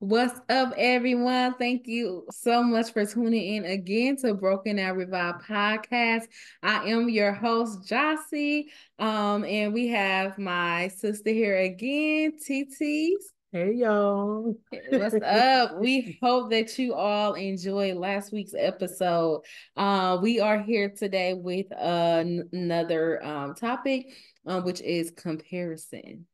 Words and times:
What's 0.00 0.40
up, 0.48 0.74
everyone? 0.78 1.54
Thank 1.54 1.88
you 1.88 2.24
so 2.30 2.62
much 2.62 2.92
for 2.92 3.04
tuning 3.04 3.56
in 3.56 3.64
again 3.64 4.16
to 4.18 4.32
Broken 4.32 4.76
Now 4.76 4.92
Revive 4.92 5.42
podcast. 5.42 6.22
I 6.62 6.88
am 6.90 7.08
your 7.08 7.32
host, 7.32 7.90
Jossie, 7.90 8.66
um, 9.00 9.44
and 9.44 9.74
we 9.74 9.88
have 9.88 10.38
my 10.38 10.86
sister 10.86 11.30
here 11.30 11.56
again, 11.56 12.34
TT. 12.38 13.16
Hey 13.50 13.72
y'all. 13.72 14.54
What's 14.90 15.16
up? 15.24 15.80
We 15.80 16.16
hope 16.22 16.50
that 16.50 16.78
you 16.78 16.94
all 16.94 17.34
enjoyed 17.34 17.96
last 17.96 18.32
week's 18.32 18.54
episode. 18.56 19.42
Uh, 19.76 20.18
we 20.22 20.38
are 20.38 20.62
here 20.62 20.90
today 20.90 21.34
with 21.34 21.66
uh, 21.72 22.22
another 22.52 23.24
um, 23.26 23.56
topic, 23.56 24.06
uh, 24.46 24.60
which 24.60 24.80
is 24.80 25.10
comparison. 25.10 26.26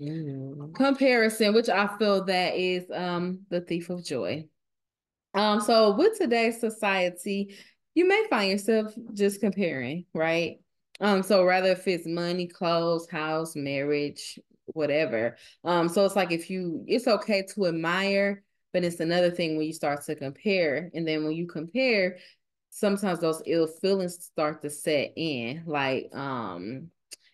Mm. 0.00 0.74
Comparison, 0.74 1.54
which 1.54 1.68
I 1.68 1.88
feel 1.98 2.24
that 2.24 2.54
is 2.54 2.84
um 2.92 3.40
the 3.50 3.60
thief 3.60 3.90
of 3.90 4.04
joy. 4.04 4.46
Um, 5.34 5.60
so 5.60 5.96
with 5.96 6.18
today's 6.18 6.60
society, 6.60 7.54
you 7.94 8.06
may 8.06 8.26
find 8.30 8.50
yourself 8.50 8.94
just 9.12 9.40
comparing, 9.40 10.06
right? 10.14 10.60
Um, 11.00 11.22
so 11.22 11.44
rather 11.44 11.70
if 11.72 11.86
it's 11.86 12.06
money, 12.06 12.46
clothes, 12.46 13.08
house, 13.08 13.54
marriage, 13.54 14.38
whatever. 14.66 15.36
Um, 15.64 15.88
so 15.88 16.04
it's 16.04 16.16
like 16.16 16.32
if 16.32 16.48
you 16.50 16.84
it's 16.86 17.08
okay 17.08 17.42
to 17.54 17.66
admire, 17.66 18.42
but 18.72 18.84
it's 18.84 19.00
another 19.00 19.30
thing 19.30 19.56
when 19.56 19.66
you 19.66 19.72
start 19.72 20.02
to 20.04 20.14
compare. 20.14 20.90
And 20.94 21.06
then 21.06 21.24
when 21.24 21.32
you 21.32 21.46
compare, 21.46 22.18
sometimes 22.70 23.20
those 23.20 23.42
ill 23.46 23.66
feelings 23.66 24.24
start 24.24 24.62
to 24.62 24.70
set 24.70 25.12
in. 25.16 25.64
Like 25.66 26.10
um 26.14 26.90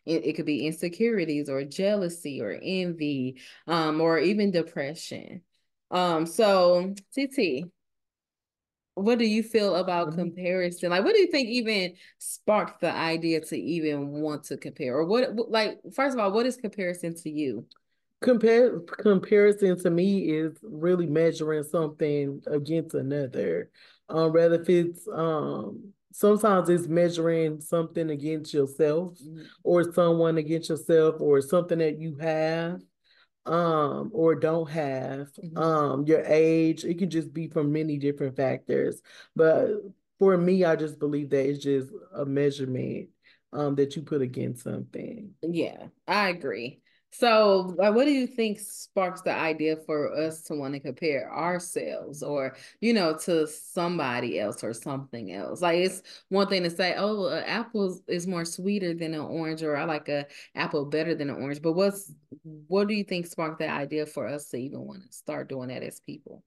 it, 0.07 0.27
it 0.27 0.33
could 0.35 0.47
be 0.47 0.67
insecurities 0.67 1.49
or 1.49 1.65
jealousy 1.65 2.41
or 2.41 2.59
envy, 2.63 3.41
um, 3.67 4.01
or 4.01 4.19
even 4.19 4.51
depression. 4.51 5.43
Um, 5.91 6.27
so 6.27 6.95
TT, 7.15 7.67
what 8.95 9.19
do 9.19 9.25
you 9.25 9.43
feel 9.43 9.77
about 9.77 10.09
mm-hmm. 10.09 10.19
comparison? 10.19 10.91
Like, 10.91 11.05
what 11.05 11.15
do 11.15 11.21
you 11.21 11.29
think 11.29 11.49
even 11.49 11.95
sparked 12.19 12.80
the 12.80 12.93
idea 12.93 13.41
to 13.41 13.59
even 13.59 14.09
want 14.09 14.45
to 14.45 14.57
compare? 14.57 14.96
Or 14.96 15.05
what, 15.05 15.51
like, 15.51 15.80
first 15.93 16.15
of 16.15 16.21
all, 16.21 16.33
what 16.33 16.46
is 16.46 16.57
comparison 16.57 17.15
to 17.16 17.30
you? 17.30 17.66
Compare 18.21 18.80
comparison 18.80 19.79
to 19.80 19.91
me 19.91 20.30
is 20.30 20.57
really 20.63 21.07
measuring 21.07 21.65
something 21.65 22.43
against 22.46 22.95
another. 22.95 23.71
Um, 24.09 24.33
rather 24.33 24.61
if 24.61 24.68
it's 24.68 25.09
um 25.13 25.93
sometimes 26.16 26.68
it's 26.68 26.87
measuring 26.87 27.60
something 27.60 28.09
against 28.10 28.54
yourself 28.54 29.18
mm-hmm. 29.18 29.43
or 29.65 29.93
someone 29.93 30.38
against 30.38 30.68
yourself 30.68 31.16
or 31.18 31.40
something 31.40 31.79
that 31.79 31.98
you 31.98 32.16
have 32.16 32.80
um 33.46 34.12
or 34.15 34.37
don't 34.37 34.71
have 34.71 35.26
mm-hmm. 35.43 35.59
um 35.59 36.06
your 36.06 36.23
age 36.24 36.84
it 36.84 36.98
can 36.98 37.10
just 37.10 37.34
be 37.34 37.48
from 37.48 37.73
many 37.73 37.98
different 37.98 38.37
factors 38.37 39.02
but 39.34 39.66
for 40.21 40.37
me 40.37 40.65
i 40.65 40.76
just 40.76 41.01
believe 41.01 41.30
that 41.30 41.46
it's 41.46 41.62
just 41.65 41.90
a 42.15 42.24
measurement 42.24 43.09
um 43.52 43.74
that 43.74 43.96
you 43.96 44.02
put 44.02 44.23
against 44.23 44.62
something 44.62 45.30
yeah 45.43 45.87
i 46.06 46.28
agree 46.28 46.80
so, 47.16 47.73
like, 47.79 47.95
what 47.95 48.07
do 48.07 48.10
you 48.10 48.26
think 48.26 48.59
sparks 48.59 49.20
the 49.20 49.32
idea 49.32 49.76
for 49.76 50.12
us 50.12 50.43
to 50.45 50.54
want 50.57 50.74
to 50.74 50.80
compare 50.80 51.32
ourselves 51.32 52.24
or, 52.24 52.56
you 52.80 52.93
know, 52.93 53.16
to 53.18 53.46
somebody 53.46 54.40
else 54.40 54.65
or 54.65 54.73
something 54.73 55.32
else? 55.32 55.62
Like, 55.62 55.79
it's 55.79 56.02
one 56.29 56.48
thing 56.48 56.65
to 56.65 56.71
say, 56.71 56.95
oh, 56.96 57.29
an 57.29 57.45
apple 57.45 58.01
is 58.09 58.26
more 58.26 58.45
sweeter 58.45 58.95
than 58.95 59.15
an 59.15 59.21
orange, 59.21 59.62
or 59.62 59.76
I 59.76 59.84
like 59.84 60.09
a 60.09 60.26
apple 60.56 60.87
better 60.87 61.15
than 61.15 61.30
an 61.30 61.37
orange. 61.37 61.62
But 61.62 61.74
what's, 61.74 62.12
what 62.43 62.88
do 62.88 62.95
you 62.95 63.04
think 63.04 63.26
sparked 63.26 63.60
that 63.60 63.71
idea 63.71 64.06
for 64.06 64.26
us 64.26 64.49
to 64.49 64.56
even 64.56 64.81
want 64.81 65.03
to 65.03 65.16
start 65.16 65.49
doing 65.49 65.69
that 65.69 65.84
as 65.84 66.00
people? 66.00 66.43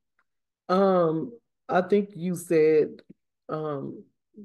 Um, 0.67 1.31
I 1.69 1.81
think 1.81 2.09
you 2.13 2.35
said, 2.35 2.89
um, 3.47 4.03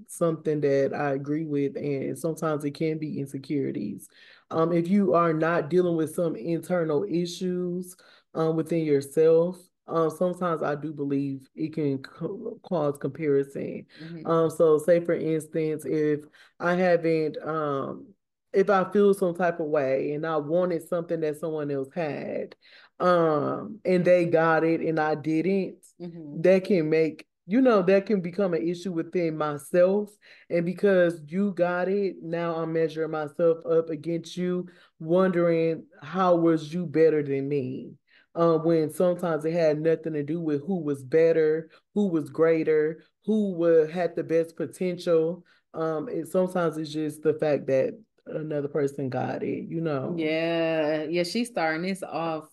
something 0.08 0.60
that 0.60 0.94
I 0.94 1.12
agree 1.12 1.44
with, 1.44 1.76
and 1.76 2.18
sometimes 2.18 2.64
it 2.64 2.70
can 2.70 2.98
be 2.98 3.18
insecurities. 3.18 4.08
Um, 4.52 4.72
if 4.72 4.88
you 4.88 5.14
are 5.14 5.32
not 5.32 5.68
dealing 5.70 5.96
with 5.96 6.14
some 6.14 6.36
internal 6.36 7.04
issues 7.04 7.96
um, 8.34 8.56
within 8.56 8.84
yourself, 8.84 9.58
um, 9.88 10.10
sometimes 10.10 10.62
I 10.62 10.74
do 10.74 10.92
believe 10.92 11.48
it 11.54 11.74
can 11.74 11.98
co- 11.98 12.58
cause 12.62 12.96
comparison. 12.98 13.86
Mm-hmm. 14.02 14.26
Um, 14.26 14.50
so, 14.50 14.78
say 14.78 15.00
for 15.00 15.14
instance, 15.14 15.84
if 15.84 16.20
I 16.60 16.74
haven't, 16.74 17.36
um, 17.42 18.06
if 18.52 18.70
I 18.70 18.90
feel 18.92 19.14
some 19.14 19.34
type 19.34 19.60
of 19.60 19.66
way 19.66 20.12
and 20.12 20.26
I 20.26 20.36
wanted 20.36 20.86
something 20.86 21.20
that 21.20 21.38
someone 21.38 21.70
else 21.70 21.88
had, 21.94 22.54
um, 23.00 23.80
and 23.84 24.04
they 24.04 24.26
got 24.26 24.64
it 24.64 24.80
and 24.80 25.00
I 25.00 25.14
didn't, 25.14 25.78
mm-hmm. 26.00 26.42
that 26.42 26.64
can 26.64 26.88
make 26.88 27.26
you 27.52 27.60
know 27.60 27.82
that 27.82 28.06
can 28.06 28.22
become 28.22 28.54
an 28.54 28.66
issue 28.66 28.90
within 28.90 29.36
myself 29.36 30.10
and 30.48 30.64
because 30.64 31.20
you 31.26 31.52
got 31.52 31.86
it 31.86 32.16
now 32.22 32.54
i'm 32.56 32.72
measuring 32.72 33.10
myself 33.10 33.58
up 33.70 33.90
against 33.90 34.38
you 34.38 34.66
wondering 34.98 35.84
how 36.02 36.34
was 36.34 36.72
you 36.72 36.86
better 36.86 37.22
than 37.22 37.48
me? 37.48 37.92
Um, 38.34 38.64
when 38.64 38.90
sometimes 38.90 39.44
it 39.44 39.52
had 39.52 39.78
nothing 39.78 40.14
to 40.14 40.22
do 40.22 40.40
with 40.40 40.64
who 40.66 40.80
was 40.80 41.02
better 41.02 41.68
who 41.94 42.08
was 42.08 42.30
greater 42.30 43.04
who 43.26 43.52
would 43.52 43.90
had 43.90 44.16
the 44.16 44.24
best 44.24 44.56
potential. 44.56 45.44
Um, 45.74 46.08
it 46.08 46.28
sometimes 46.28 46.78
it's 46.78 46.90
just 46.90 47.22
the 47.22 47.34
fact 47.34 47.66
that 47.66 47.98
another 48.26 48.68
person 48.68 49.10
got 49.10 49.42
it 49.42 49.68
you 49.68 49.82
know? 49.82 50.14
Yeah 50.16 51.02
yeah 51.02 51.24
she's 51.24 51.48
starting 51.48 51.82
this 51.82 52.02
off 52.02 52.48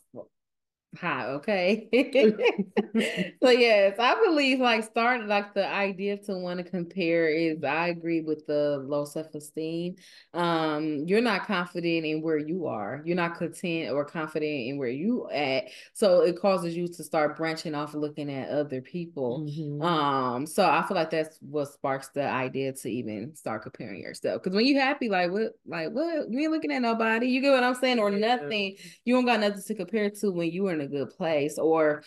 high, 0.98 1.26
okay? 1.28 1.88
so 3.44 3.50
yes, 3.50 3.96
I 4.00 4.16
believe 4.26 4.60
like 4.60 4.84
starting 4.84 5.28
like 5.28 5.54
the 5.54 5.68
idea 5.68 6.18
to 6.18 6.36
want 6.36 6.58
to 6.58 6.64
compare 6.64 7.30
is 7.30 7.64
I 7.64 7.90
agree 7.90 8.22
with 8.22 8.48
the 8.48 8.84
low 8.84 9.06
self-esteem. 9.06 9.96
Um, 10.34 11.04
you're 11.06 11.22
not 11.22 11.46
confident 11.46 12.06
in 12.06 12.22
where 12.22 12.38
you 12.38 12.66
are, 12.66 13.02
you're 13.06 13.16
not 13.16 13.38
content 13.38 13.92
or 13.92 14.04
confident 14.04 14.68
in 14.68 14.78
where 14.78 14.90
you 14.90 15.30
at. 15.30 15.66
So 15.94 16.22
it 16.22 16.40
causes 16.40 16.76
you 16.76 16.88
to 16.88 17.04
start 17.04 17.38
branching 17.38 17.76
off 17.76 17.94
looking 17.94 18.32
at 18.32 18.50
other 18.50 18.82
people. 18.82 19.42
Mm-hmm. 19.42 19.82
Um, 19.82 20.46
so 20.46 20.66
I 20.66 20.84
feel 20.88 20.96
like 20.96 21.12
that's 21.12 21.38
what 21.42 21.72
sparks 21.72 22.10
the 22.10 22.28
idea 22.28 22.74
to 22.74 22.90
even 22.90 23.36
start 23.36 23.62
comparing 23.62 24.02
yourself. 24.02 24.42
Because 24.42 24.56
when 24.56 24.66
you 24.66 24.80
happy, 24.80 25.10
like 25.10 25.32
what 25.32 25.54
like 25.68 25.92
what 25.92 26.32
you 26.32 26.40
ain't 26.40 26.52
looking 26.52 26.72
at 26.72 26.82
nobody, 26.82 27.28
you 27.28 27.42
get 27.42 27.52
what 27.52 27.64
I'm 27.64 27.76
saying, 27.76 28.00
or 28.00 28.10
nothing, 28.10 28.76
you 29.06 29.14
don't 29.14 29.26
got 29.26 29.40
nothing 29.40 29.62
to 29.62 29.76
compare 29.76 30.10
to 30.10 30.32
when 30.32 30.52
you 30.52 30.64
were 30.64 30.79
in 30.80 30.86
a 30.86 30.88
good 30.88 31.10
place 31.10 31.58
or 31.58 32.04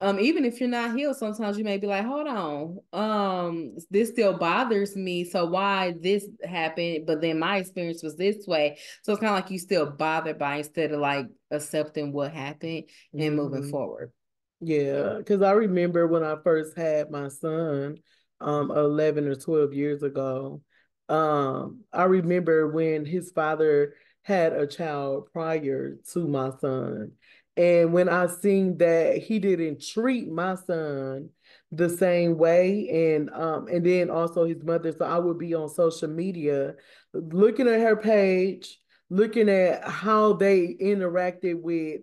um 0.00 0.20
even 0.20 0.44
if 0.44 0.60
you're 0.60 0.68
not 0.68 0.96
healed 0.96 1.16
sometimes 1.16 1.58
you 1.58 1.64
may 1.64 1.76
be 1.76 1.86
like 1.86 2.04
hold 2.04 2.26
on 2.26 2.78
um 2.92 3.76
this 3.90 4.10
still 4.10 4.36
bothers 4.36 4.96
me 4.96 5.24
so 5.24 5.44
why 5.46 5.94
this 6.00 6.26
happened 6.44 7.06
but 7.06 7.20
then 7.20 7.38
my 7.38 7.58
experience 7.58 8.02
was 8.02 8.16
this 8.16 8.46
way 8.46 8.78
so 9.02 9.12
it's 9.12 9.20
kind 9.20 9.36
of 9.36 9.42
like 9.42 9.50
you 9.50 9.58
still 9.58 9.86
bothered 9.86 10.38
by 10.38 10.56
instead 10.56 10.92
of 10.92 11.00
like 11.00 11.26
accepting 11.50 12.12
what 12.12 12.32
happened 12.32 12.84
and 13.12 13.22
mm-hmm. 13.22 13.36
moving 13.36 13.70
forward 13.70 14.12
yeah 14.60 15.14
because 15.18 15.42
i 15.42 15.52
remember 15.52 16.06
when 16.06 16.22
i 16.22 16.36
first 16.44 16.76
had 16.76 17.10
my 17.10 17.28
son 17.28 17.96
um 18.40 18.70
11 18.70 19.26
or 19.26 19.34
12 19.34 19.72
years 19.72 20.02
ago 20.02 20.60
um 21.08 21.80
i 21.92 22.04
remember 22.04 22.68
when 22.68 23.04
his 23.04 23.30
father 23.32 23.94
had 24.22 24.52
a 24.52 24.66
child 24.66 25.28
prior 25.32 25.96
to 26.12 26.28
my 26.28 26.50
son 26.60 27.12
and 27.58 27.92
when 27.92 28.08
I 28.08 28.28
seen 28.28 28.78
that 28.78 29.18
he 29.18 29.40
didn't 29.40 29.84
treat 29.84 30.30
my 30.30 30.54
son 30.54 31.30
the 31.72 31.88
same 31.90 32.38
way, 32.38 33.16
and 33.16 33.30
um, 33.30 33.66
and 33.66 33.84
then 33.84 34.10
also 34.10 34.44
his 34.44 34.62
mother, 34.62 34.92
so 34.92 35.04
I 35.04 35.18
would 35.18 35.38
be 35.38 35.54
on 35.54 35.68
social 35.68 36.08
media 36.08 36.76
looking 37.12 37.66
at 37.66 37.80
her 37.80 37.96
page, 37.96 38.78
looking 39.10 39.48
at 39.48 39.82
how 39.88 40.34
they 40.34 40.76
interacted 40.80 41.60
with 41.60 42.02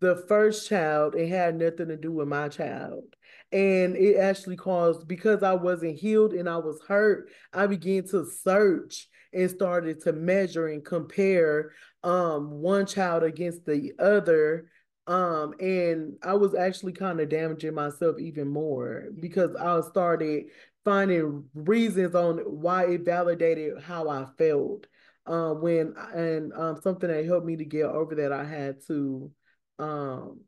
the 0.00 0.16
first 0.28 0.68
child 0.68 1.14
and 1.14 1.28
had 1.28 1.56
nothing 1.56 1.88
to 1.88 1.96
do 1.96 2.10
with 2.10 2.26
my 2.26 2.48
child. 2.48 3.04
And 3.52 3.96
it 3.96 4.16
actually 4.16 4.56
caused 4.56 5.06
because 5.06 5.44
I 5.44 5.54
wasn't 5.54 5.96
healed 5.96 6.32
and 6.32 6.48
I 6.48 6.56
was 6.56 6.80
hurt, 6.88 7.30
I 7.52 7.68
began 7.68 8.02
to 8.08 8.26
search 8.26 9.06
and 9.32 9.48
started 9.48 10.02
to 10.02 10.12
measure 10.12 10.66
and 10.66 10.84
compare 10.84 11.70
um 12.02 12.50
one 12.50 12.86
child 12.86 13.22
against 13.22 13.64
the 13.64 13.92
other 13.98 14.70
um, 15.08 15.54
and 15.58 16.16
I 16.22 16.34
was 16.34 16.54
actually 16.54 16.92
kind 16.92 17.18
of 17.18 17.30
damaging 17.30 17.74
myself 17.74 18.18
even 18.20 18.46
more 18.46 19.08
because 19.18 19.56
I 19.56 19.80
started 19.88 20.44
finding 20.84 21.44
reasons 21.54 22.14
on 22.14 22.38
why 22.38 22.86
it 22.86 23.04
validated 23.04 23.82
how 23.82 24.08
I 24.10 24.26
felt. 24.36 24.86
Um, 25.26 25.60
when 25.60 25.94
and 26.14 26.52
um, 26.52 26.80
something 26.82 27.08
that 27.10 27.24
helped 27.24 27.46
me 27.46 27.56
to 27.56 27.64
get 27.64 27.86
over 27.86 28.14
that, 28.16 28.32
I 28.32 28.44
had 28.44 28.86
to 28.86 29.30
um 29.78 30.40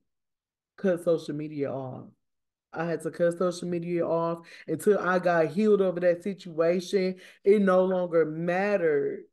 cut 0.76 1.04
social 1.04 1.34
media 1.34 1.70
off. 1.72 2.06
I 2.72 2.84
had 2.84 3.02
to 3.02 3.10
cut 3.10 3.38
social 3.38 3.68
media 3.68 4.06
off 4.06 4.46
until 4.68 4.98
I 4.98 5.18
got 5.18 5.48
healed 5.48 5.80
over 5.80 6.00
that 6.00 6.22
situation. 6.22 7.16
It 7.44 7.62
no 7.62 7.84
longer 7.84 8.24
mattered 8.24 9.24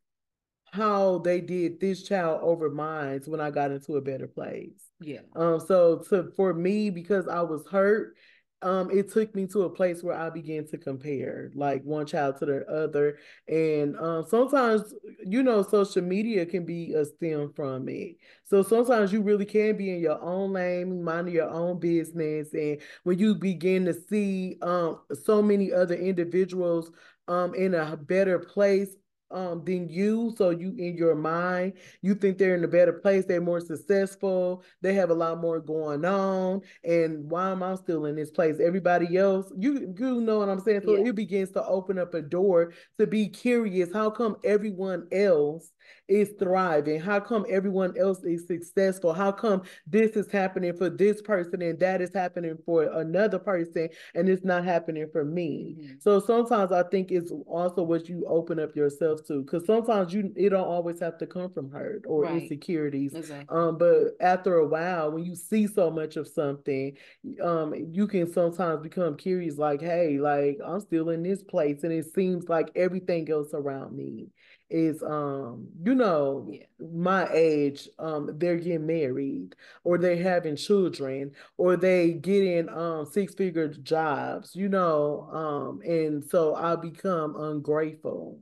how 0.72 1.20
they 1.20 1.42
did 1.42 1.80
this 1.80 2.04
child 2.04 2.42
over 2.44 2.70
mine 2.70 3.22
when 3.26 3.40
I 3.40 3.52
got 3.52 3.72
into 3.72 3.96
a 3.96 4.02
better 4.02 4.28
place. 4.28 4.90
Yeah. 5.00 5.22
Um, 5.36 5.60
so 5.60 5.98
to 6.10 6.32
for 6.36 6.54
me, 6.54 6.90
because 6.90 7.28
I 7.28 7.42
was 7.42 7.66
hurt, 7.68 8.16
um, 8.64 8.90
it 8.90 9.12
took 9.12 9.36
me 9.36 9.46
to 9.48 9.64
a 9.64 9.70
place 9.70 10.02
where 10.02 10.18
I 10.18 10.30
began 10.32 10.66
to 10.68 10.78
compare 10.78 11.52
like 11.54 11.84
one 11.84 12.08
child 12.08 12.38
to 12.40 12.46
the 12.46 12.66
other. 12.66 13.20
And 13.48 13.96
um, 13.98 14.26
sometimes, 14.28 14.94
you 15.24 15.44
know, 15.44 15.62
social 15.62 16.02
media 16.02 16.46
can 16.46 16.66
be 16.66 16.94
a 16.94 17.06
stem 17.06 17.54
from 17.56 17.88
it. 17.88 18.16
So 18.44 18.64
sometimes 18.64 19.14
you 19.14 19.22
really 19.22 19.46
can 19.46 19.78
be 19.78 19.92
in 19.92 20.00
your 20.00 20.20
own 20.22 20.54
lane, 20.54 21.04
minding 21.04 21.36
your 21.36 21.50
own 21.50 21.80
business. 21.80 22.54
And 22.54 22.80
when 23.04 23.20
you 23.20 23.36
begin 23.36 23.86
to 23.86 23.94
see 23.94 24.58
um, 24.64 25.02
so 25.24 25.42
many 25.42 25.72
other 25.72 25.96
individuals 25.96 26.92
um, 27.28 27.54
in 27.54 27.76
a 27.76 27.96
better 27.96 28.40
place 28.40 28.96
um 29.32 29.64
than 29.66 29.90
you 29.90 30.34
so 30.38 30.52
you 30.52 30.74
in 30.78 30.96
your 30.96 31.16
mind 31.16 31.74
you 32.02 32.16
think 32.16 32.38
they're 32.38 32.56
in 32.56 32.64
a 32.64 32.68
better 32.68 32.94
place 32.94 33.26
they're 33.26 33.42
more 33.42 33.60
successful 33.60 34.64
they 34.82 34.94
have 34.94 35.10
a 35.10 35.14
lot 35.14 35.40
more 35.40 35.60
going 35.60 36.06
on 36.06 36.62
and 36.84 37.30
why 37.30 37.50
am 37.50 37.62
i 37.62 37.76
still 37.76 38.06
in 38.06 38.16
this 38.16 38.32
place 38.32 38.60
everybody 38.62 39.18
else 39.18 39.52
you 39.58 39.94
you 39.98 40.22
know 40.22 40.40
what 40.40 40.50
i'm 40.50 40.62
saying 40.62 40.82
so 40.86 40.96
yeah. 40.96 41.10
it 41.10 41.16
begins 41.16 41.52
to 41.52 41.66
open 41.66 42.00
up 42.00 42.14
a 42.14 42.22
door 42.22 42.74
to 42.98 43.06
be 43.06 43.28
curious 43.28 43.92
how 43.94 44.10
come 44.10 44.38
everyone 44.44 45.06
else 45.12 45.72
is 46.08 46.34
thriving? 46.40 47.00
How 47.00 47.20
come 47.20 47.46
everyone 47.50 47.98
else 47.98 48.24
is 48.24 48.48
successful? 48.48 49.14
How 49.14 49.32
come 49.32 49.64
this 49.86 50.12
is 50.12 50.32
happening 50.32 50.76
for 50.76 50.90
this 50.90 51.22
person 51.22 51.62
and 51.62 51.80
that 51.80 52.02
is 52.02 52.14
happening 52.14 52.58
for 52.66 52.84
another 52.84 53.40
person 53.40 53.90
and 54.16 54.30
it's 54.30 54.46
not 54.46 54.64
happening 54.64 55.08
for 55.12 55.26
me? 55.26 55.76
Mm-hmm. 55.78 55.94
So 56.00 56.20
sometimes 56.20 56.72
I 56.72 56.84
think 56.84 57.12
it's 57.12 57.32
also 57.46 57.84
what 57.84 58.08
you 58.08 58.26
open 58.28 58.60
up 58.60 58.76
yourself 58.76 59.17
to 59.24 59.42
because 59.42 59.66
sometimes 59.66 60.14
you 60.14 60.32
it 60.36 60.50
don't 60.50 60.68
always 60.68 61.00
have 61.00 61.18
to 61.20 61.28
come 61.28 61.50
from 61.50 61.70
hurt 61.72 62.04
or 62.08 62.24
right. 62.24 62.42
insecurities. 62.44 63.14
Exactly. 63.14 63.46
Um, 63.56 63.78
but 63.78 64.16
after 64.20 64.58
a 64.58 64.68
while, 64.68 65.12
when 65.12 65.26
you 65.26 65.36
see 65.36 65.68
so 65.68 65.90
much 65.90 66.16
of 66.16 66.28
something, 66.28 66.98
um, 67.42 67.74
you 67.92 68.08
can 68.08 68.32
sometimes 68.32 68.82
become 68.82 69.18
curious, 69.18 69.58
like, 69.58 69.82
hey, 69.82 70.18
like 70.20 70.60
I'm 70.66 70.80
still 70.80 71.10
in 71.10 71.24
this 71.24 71.44
place, 71.44 71.84
and 71.84 71.92
it 71.92 72.14
seems 72.14 72.50
like 72.50 72.70
everything 72.76 73.30
else 73.32 73.50
around 73.54 73.96
me 73.96 74.28
is 74.70 75.02
um 75.02 75.66
you 75.86 75.96
know 75.96 76.46
yeah. 76.52 76.66
my 76.92 77.26
age 77.32 77.88
um 78.00 78.30
they're 78.38 78.58
getting 78.58 78.86
married 78.86 79.56
or 79.86 79.98
they're 79.98 80.22
having 80.22 80.58
children 80.58 81.32
or 81.58 81.78
they 81.78 82.12
getting 82.12 82.68
um 82.70 83.06
six 83.06 83.34
figure 83.34 83.70
jobs 83.70 84.56
you 84.56 84.68
know 84.68 85.30
um 85.32 85.80
and 85.90 86.24
so 86.24 86.54
i 86.56 86.76
become 86.76 87.36
ungrateful. 87.38 88.40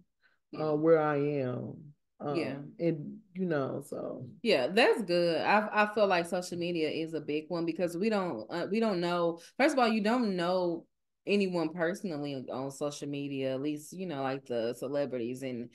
Uh, 0.59 0.73
where 0.73 1.01
i 1.01 1.17
am 1.17 1.75
um, 2.21 2.35
yeah 2.35 2.55
and 2.79 3.17
you 3.33 3.45
know 3.45 3.83
so 3.85 4.25
yeah 4.41 4.67
that's 4.67 5.01
good 5.03 5.41
i 5.41 5.67
i 5.71 5.93
feel 5.93 6.07
like 6.07 6.25
social 6.25 6.57
media 6.57 6.89
is 6.89 7.13
a 7.13 7.21
big 7.21 7.45
one 7.49 7.65
because 7.65 7.97
we 7.97 8.09
don't 8.09 8.45
uh, 8.49 8.65
we 8.71 8.79
don't 8.79 9.01
know 9.01 9.39
first 9.57 9.73
of 9.73 9.79
all 9.79 9.87
you 9.87 10.01
don't 10.01 10.35
know 10.35 10.85
anyone 11.27 11.69
personally 11.69 12.45
on 12.51 12.71
social 12.71 13.07
media 13.07 13.53
at 13.53 13.61
least 13.61 13.91
you 13.91 14.05
know 14.05 14.21
like 14.21 14.45
the 14.45 14.73
celebrities 14.77 15.41
and 15.41 15.69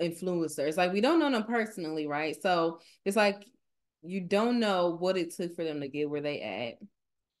influencers. 0.00 0.76
Like 0.76 0.92
we 0.92 1.00
don't 1.00 1.18
know 1.18 1.30
them 1.30 1.44
personally, 1.44 2.06
right? 2.06 2.36
So 2.40 2.80
it's 3.04 3.16
like 3.16 3.46
you 4.02 4.20
don't 4.20 4.58
know 4.58 4.96
what 4.98 5.16
it 5.16 5.34
took 5.34 5.54
for 5.54 5.64
them 5.64 5.80
to 5.80 5.88
get 5.88 6.10
where 6.10 6.20
they 6.20 6.40
at. 6.40 6.86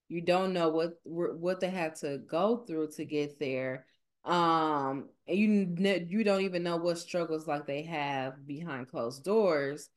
You 0.08 0.20
don't 0.20 0.52
know 0.52 0.68
what 0.68 0.92
what 1.04 1.60
they 1.60 1.70
had 1.70 1.96
to 1.96 2.18
go 2.18 2.64
through 2.66 2.90
to 2.92 3.04
get 3.04 3.38
there. 3.38 3.86
Um, 4.24 5.08
and 5.26 5.38
you 5.38 5.74
you 6.08 6.24
don't 6.24 6.42
even 6.42 6.62
know 6.62 6.76
what 6.76 6.98
struggles 6.98 7.46
like 7.46 7.66
they 7.66 7.82
have 7.82 8.46
behind 8.46 8.88
closed 8.88 9.24
doors. 9.24 9.88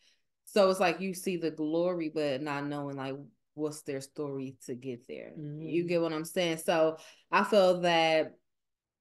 So 0.45 0.69
it's 0.69 0.79
like 0.79 0.99
you 0.99 1.13
see 1.13 1.37
the 1.37 1.51
glory, 1.51 2.09
but 2.13 2.41
not 2.41 2.65
knowing 2.65 2.97
like 2.97 3.15
what's 3.53 3.81
their 3.81 4.01
story 4.01 4.55
to 4.65 4.75
get 4.75 5.07
there. 5.07 5.31
Mm-hmm. 5.37 5.61
You 5.61 5.83
get 5.85 6.01
what 6.01 6.13
I'm 6.13 6.25
saying? 6.25 6.57
So 6.57 6.97
I 7.31 7.43
feel 7.43 7.81
that 7.81 8.35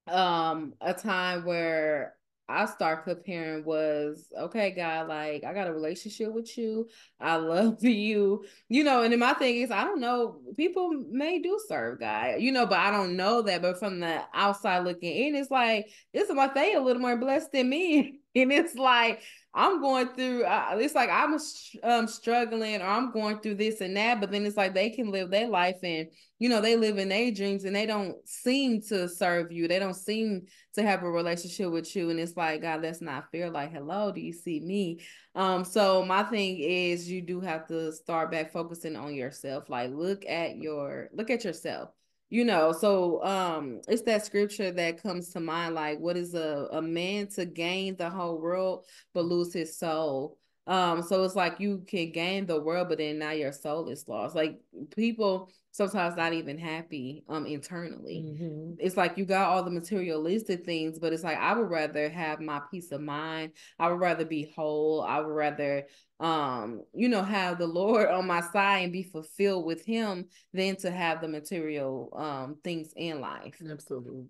um 0.06 0.74
a 0.80 0.92
time 0.92 1.44
where 1.44 2.14
I 2.48 2.66
start 2.66 3.04
comparing 3.04 3.64
was 3.64 4.28
okay, 4.38 4.70
God, 4.72 5.08
like 5.08 5.44
I 5.44 5.54
got 5.54 5.66
a 5.66 5.72
relationship 5.72 6.32
with 6.32 6.56
you. 6.58 6.88
I 7.20 7.36
love 7.36 7.82
you, 7.82 8.44
you 8.68 8.84
know. 8.84 9.02
And 9.02 9.12
then 9.12 9.20
my 9.20 9.34
thing 9.34 9.56
is, 9.62 9.70
I 9.70 9.84
don't 9.84 10.00
know, 10.00 10.40
people 10.56 10.90
may 11.10 11.38
do 11.40 11.58
serve 11.68 12.00
God, 12.00 12.40
you 12.40 12.52
know, 12.52 12.66
but 12.66 12.78
I 12.78 12.90
don't 12.90 13.16
know 13.16 13.42
that. 13.42 13.62
But 13.62 13.78
from 13.78 14.00
the 14.00 14.22
outside 14.34 14.84
looking 14.84 15.12
in, 15.12 15.34
it's 15.34 15.50
like, 15.50 15.88
it's 16.12 16.32
my 16.32 16.48
they 16.54 16.74
a 16.74 16.80
little 16.80 17.02
more 17.02 17.16
blessed 17.16 17.52
than 17.52 17.68
me. 17.68 18.20
And 18.34 18.52
it's 18.52 18.74
like, 18.74 19.22
I'm 19.56 19.80
going 19.80 20.08
through, 20.08 20.44
uh, 20.44 20.76
it's 20.80 20.96
like 20.96 21.08
I'm 21.10 21.38
um, 21.84 22.08
struggling 22.08 22.82
or 22.82 22.86
I'm 22.86 23.12
going 23.12 23.38
through 23.38 23.54
this 23.54 23.80
and 23.80 23.96
that, 23.96 24.20
but 24.20 24.32
then 24.32 24.44
it's 24.44 24.56
like 24.56 24.74
they 24.74 24.90
can 24.90 25.12
live 25.12 25.30
their 25.30 25.46
life 25.46 25.78
and, 25.84 26.08
you 26.40 26.48
know, 26.48 26.60
they 26.60 26.76
live 26.76 26.98
in 26.98 27.08
their 27.08 27.30
dreams 27.30 27.64
and 27.64 27.76
they 27.76 27.86
don't 27.86 28.16
seem 28.28 28.82
to 28.88 29.08
serve 29.08 29.52
you. 29.52 29.68
They 29.68 29.78
don't 29.78 29.94
seem 29.94 30.46
to 30.74 30.82
have 30.82 31.04
a 31.04 31.10
relationship 31.10 31.70
with 31.70 31.94
you. 31.94 32.10
And 32.10 32.18
it's 32.18 32.36
like, 32.36 32.62
God, 32.62 32.82
that's 32.82 33.00
not 33.00 33.30
fair. 33.30 33.48
Like, 33.48 33.72
hello, 33.72 34.10
do 34.10 34.20
you 34.20 34.32
see 34.32 34.58
me? 34.58 34.98
Um, 35.36 35.64
so 35.64 36.04
my 36.04 36.24
thing 36.24 36.58
is 36.58 37.08
you 37.08 37.22
do 37.22 37.40
have 37.40 37.68
to 37.68 37.92
start 37.92 38.32
back 38.32 38.52
focusing 38.52 38.96
on 38.96 39.14
yourself. 39.14 39.70
Like, 39.70 39.92
look 39.92 40.26
at 40.26 40.56
your, 40.56 41.10
look 41.12 41.30
at 41.30 41.44
yourself 41.44 41.90
you 42.34 42.44
know 42.44 42.72
so 42.72 43.22
um 43.24 43.80
it's 43.86 44.02
that 44.02 44.26
scripture 44.26 44.72
that 44.72 45.00
comes 45.00 45.28
to 45.28 45.38
mind 45.38 45.72
like 45.72 46.00
what 46.00 46.16
is 46.16 46.34
a, 46.34 46.66
a 46.72 46.82
man 46.82 47.28
to 47.28 47.44
gain 47.44 47.94
the 47.94 48.10
whole 48.10 48.40
world 48.40 48.86
but 49.12 49.24
lose 49.24 49.52
his 49.52 49.78
soul? 49.78 50.36
Um 50.66 51.00
so 51.00 51.22
it's 51.22 51.36
like 51.36 51.60
you 51.60 51.84
can 51.86 52.10
gain 52.10 52.46
the 52.46 52.60
world 52.60 52.88
but 52.88 52.98
then 52.98 53.20
now 53.20 53.30
your 53.30 53.52
soul 53.52 53.88
is 53.88 54.08
lost. 54.08 54.34
Like 54.34 54.58
people 54.96 55.48
sometimes 55.74 56.16
not 56.16 56.32
even 56.32 56.56
happy 56.56 57.24
um 57.28 57.46
internally. 57.46 58.24
Mm-hmm. 58.24 58.74
It's 58.78 58.96
like 58.96 59.18
you 59.18 59.24
got 59.24 59.48
all 59.48 59.64
the 59.64 59.72
materialistic 59.72 60.64
things, 60.64 61.00
but 61.00 61.12
it's 61.12 61.24
like 61.24 61.36
I 61.36 61.52
would 61.52 61.68
rather 61.68 62.08
have 62.08 62.40
my 62.40 62.60
peace 62.70 62.92
of 62.92 63.00
mind. 63.00 63.52
I 63.76 63.88
would 63.88 63.98
rather 63.98 64.24
be 64.24 64.52
whole. 64.54 65.02
I 65.02 65.18
would 65.18 65.34
rather 65.34 65.88
um 66.20 66.82
you 66.94 67.08
know 67.08 67.24
have 67.24 67.58
the 67.58 67.66
Lord 67.66 68.08
on 68.10 68.24
my 68.24 68.40
side 68.40 68.84
and 68.84 68.92
be 68.92 69.02
fulfilled 69.02 69.64
with 69.64 69.84
him 69.84 70.28
than 70.52 70.76
to 70.76 70.92
have 70.92 71.20
the 71.20 71.26
material 71.26 72.08
um 72.16 72.56
things 72.62 72.92
in 72.94 73.20
life. 73.20 73.60
Absolutely. 73.68 74.26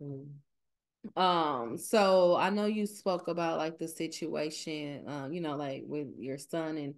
Um, 1.17 1.77
so 1.77 2.35
I 2.37 2.49
know 2.49 2.65
you 2.65 2.87
spoke 2.87 3.29
about 3.29 3.59
like 3.59 3.79
the 3.79 3.87
situation, 3.87 5.05
um, 5.07 5.35
you 5.35 5.43
know, 5.43 5.57
like 5.57 5.83
with 5.87 6.09
your 6.19 6.39
son 6.39 6.79
and 6.79 6.95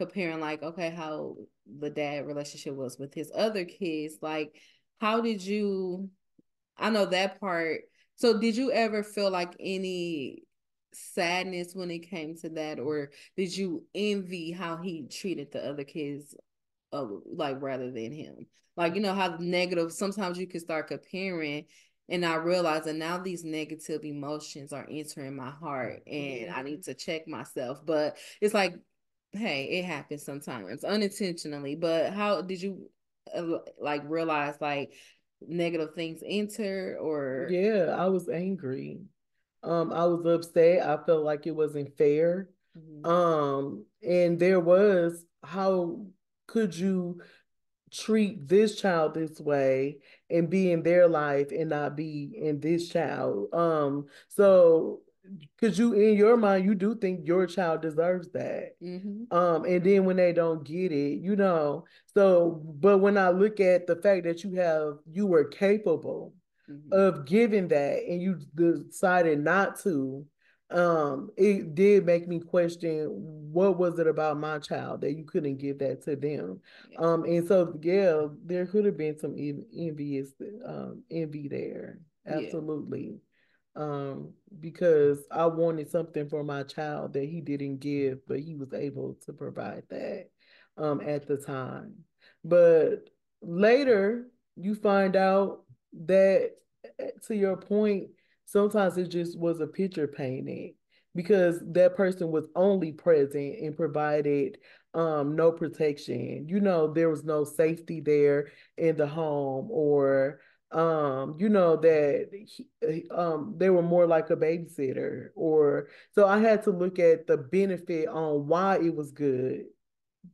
comparing 0.00 0.40
like 0.40 0.62
okay 0.62 0.88
how 0.88 1.36
the 1.78 1.90
dad 1.90 2.26
relationship 2.26 2.74
was 2.74 2.98
with 2.98 3.12
his 3.12 3.30
other 3.34 3.66
kids 3.66 4.14
like 4.22 4.58
how 4.98 5.20
did 5.20 5.42
you 5.42 6.08
i 6.78 6.88
know 6.88 7.04
that 7.04 7.38
part 7.38 7.82
so 8.16 8.40
did 8.40 8.56
you 8.56 8.72
ever 8.72 9.02
feel 9.02 9.30
like 9.30 9.54
any 9.60 10.42
sadness 10.94 11.74
when 11.74 11.90
it 11.90 12.08
came 12.08 12.34
to 12.34 12.48
that 12.48 12.80
or 12.80 13.10
did 13.36 13.54
you 13.54 13.84
envy 13.94 14.50
how 14.50 14.78
he 14.78 15.06
treated 15.06 15.52
the 15.52 15.62
other 15.62 15.84
kids 15.84 16.34
uh, 16.94 17.04
like 17.26 17.60
rather 17.60 17.90
than 17.90 18.10
him 18.10 18.46
like 18.78 18.94
you 18.94 19.02
know 19.02 19.14
how 19.14 19.36
negative 19.38 19.92
sometimes 19.92 20.38
you 20.38 20.46
can 20.46 20.60
start 20.60 20.88
comparing 20.88 21.66
and 22.10 22.26
I 22.26 22.34
realize 22.34 22.84
that 22.84 22.96
now 22.96 23.18
these 23.18 23.44
negative 23.44 24.04
emotions 24.04 24.72
are 24.72 24.86
entering 24.90 25.36
my 25.36 25.50
heart 25.50 26.02
and 26.08 26.50
I 26.50 26.62
need 26.62 26.82
to 26.84 26.94
check 26.94 27.28
myself. 27.28 27.86
But 27.86 28.16
it's 28.40 28.52
like 28.52 28.74
hey, 29.32 29.64
it 29.64 29.84
happens 29.84 30.24
sometimes 30.24 30.84
unintentionally. 30.84 31.74
But 31.74 32.12
how 32.12 32.42
did 32.42 32.62
you 32.62 32.90
uh, 33.34 33.58
like 33.80 34.02
realize 34.06 34.54
like 34.60 34.92
negative 35.46 35.94
things 35.94 36.22
enter 36.24 36.98
or? 37.00 37.48
Yeah, 37.50 37.94
I 37.96 38.06
was 38.06 38.28
angry. 38.28 39.00
Um, 39.62 39.92
I 39.92 40.04
was 40.06 40.24
upset. 40.26 40.86
I 40.86 41.02
felt 41.04 41.24
like 41.24 41.46
it 41.46 41.54
wasn't 41.54 41.96
fair. 41.96 42.48
Mm-hmm. 42.76 43.06
Um, 43.06 43.84
and 44.06 44.38
there 44.38 44.60
was 44.60 45.24
how 45.42 46.06
could 46.46 46.74
you 46.74 47.20
treat 47.92 48.46
this 48.48 48.80
child 48.80 49.14
this 49.14 49.40
way 49.40 49.98
and 50.28 50.48
be 50.48 50.70
in 50.70 50.82
their 50.82 51.08
life 51.08 51.50
and 51.50 51.70
not 51.70 51.96
be 51.96 52.32
in 52.40 52.60
this 52.60 52.88
child 52.88 53.52
um 53.52 54.06
so 54.28 55.00
because 55.58 55.78
you 55.78 55.92
in 55.92 56.16
your 56.16 56.36
mind 56.36 56.64
you 56.64 56.74
do 56.74 56.94
think 56.94 57.26
your 57.26 57.46
child 57.46 57.82
deserves 57.82 58.28
that 58.32 58.70
mm-hmm. 58.82 59.36
um 59.36 59.64
and 59.64 59.84
then 59.84 60.04
when 60.04 60.16
they 60.16 60.32
don't 60.32 60.64
get 60.64 60.92
it 60.92 61.20
you 61.20 61.36
know 61.36 61.84
so 62.14 62.62
but 62.80 62.98
when 62.98 63.18
i 63.18 63.28
look 63.28 63.60
at 63.60 63.86
the 63.86 63.96
fact 63.96 64.24
that 64.24 64.42
you 64.42 64.54
have 64.54 64.94
you 65.10 65.26
were 65.26 65.44
capable 65.44 66.32
mm-hmm. 66.70 66.92
of 66.92 67.26
giving 67.26 67.68
that 67.68 68.02
and 68.08 68.22
you 68.22 68.38
decided 68.54 69.38
not 69.38 69.78
to 69.78 70.24
um 70.70 71.30
it 71.36 71.74
did 71.74 72.06
make 72.06 72.28
me 72.28 72.38
question 72.40 73.08
what 73.52 73.76
was 73.76 73.98
it 73.98 74.06
about 74.06 74.38
my 74.38 74.58
child 74.58 75.00
that 75.00 75.14
you 75.14 75.24
couldn't 75.24 75.58
give 75.58 75.78
that 75.78 76.02
to 76.02 76.14
them 76.16 76.60
yeah. 76.92 76.98
um 76.98 77.24
and 77.24 77.46
so 77.46 77.76
yeah 77.82 78.26
there 78.44 78.66
could 78.66 78.84
have 78.84 78.96
been 78.96 79.18
some 79.18 79.34
envious 79.76 80.32
um 80.64 81.02
envy 81.10 81.48
there 81.48 81.98
absolutely 82.26 83.18
um, 83.76 84.32
because 84.58 85.24
I 85.30 85.46
wanted 85.46 85.90
something 85.90 86.28
for 86.28 86.42
my 86.42 86.62
child 86.62 87.12
that 87.12 87.28
he 87.28 87.40
didn't 87.40 87.78
give, 87.78 88.26
but 88.26 88.40
he 88.40 88.54
was 88.54 88.72
able 88.72 89.16
to 89.26 89.32
provide 89.32 89.84
that 89.90 90.30
um, 90.76 91.00
at 91.00 91.26
the 91.26 91.36
time. 91.36 91.94
But 92.44 93.10
later, 93.42 94.30
you 94.56 94.74
find 94.74 95.16
out 95.16 95.64
that, 96.06 96.50
eh, 96.98 97.10
to 97.26 97.36
your 97.36 97.56
point, 97.56 98.08
sometimes 98.44 98.98
it 98.98 99.08
just 99.08 99.38
was 99.38 99.60
a 99.60 99.66
picture 99.66 100.08
painting 100.08 100.74
because 101.14 101.60
that 101.72 101.96
person 101.96 102.30
was 102.30 102.46
only 102.54 102.92
present 102.92 103.58
and 103.60 103.76
provided 103.76 104.58
um, 104.94 105.36
no 105.36 105.52
protection. 105.52 106.46
You 106.48 106.60
know, 106.60 106.92
there 106.92 107.08
was 107.08 107.24
no 107.24 107.44
safety 107.44 108.00
there 108.00 108.48
in 108.76 108.96
the 108.96 109.06
home 109.06 109.68
or 109.70 110.40
um 110.72 111.36
you 111.38 111.48
know 111.48 111.76
that 111.76 112.28
he, 112.32 112.66
um 113.10 113.54
they 113.58 113.70
were 113.70 113.82
more 113.82 114.06
like 114.06 114.30
a 114.30 114.36
babysitter 114.36 115.30
or 115.34 115.88
so 116.14 116.26
i 116.26 116.38
had 116.38 116.62
to 116.62 116.70
look 116.70 116.98
at 117.00 117.26
the 117.26 117.36
benefit 117.36 118.06
on 118.08 118.46
why 118.46 118.76
it 118.76 118.94
was 118.94 119.10
good 119.10 119.64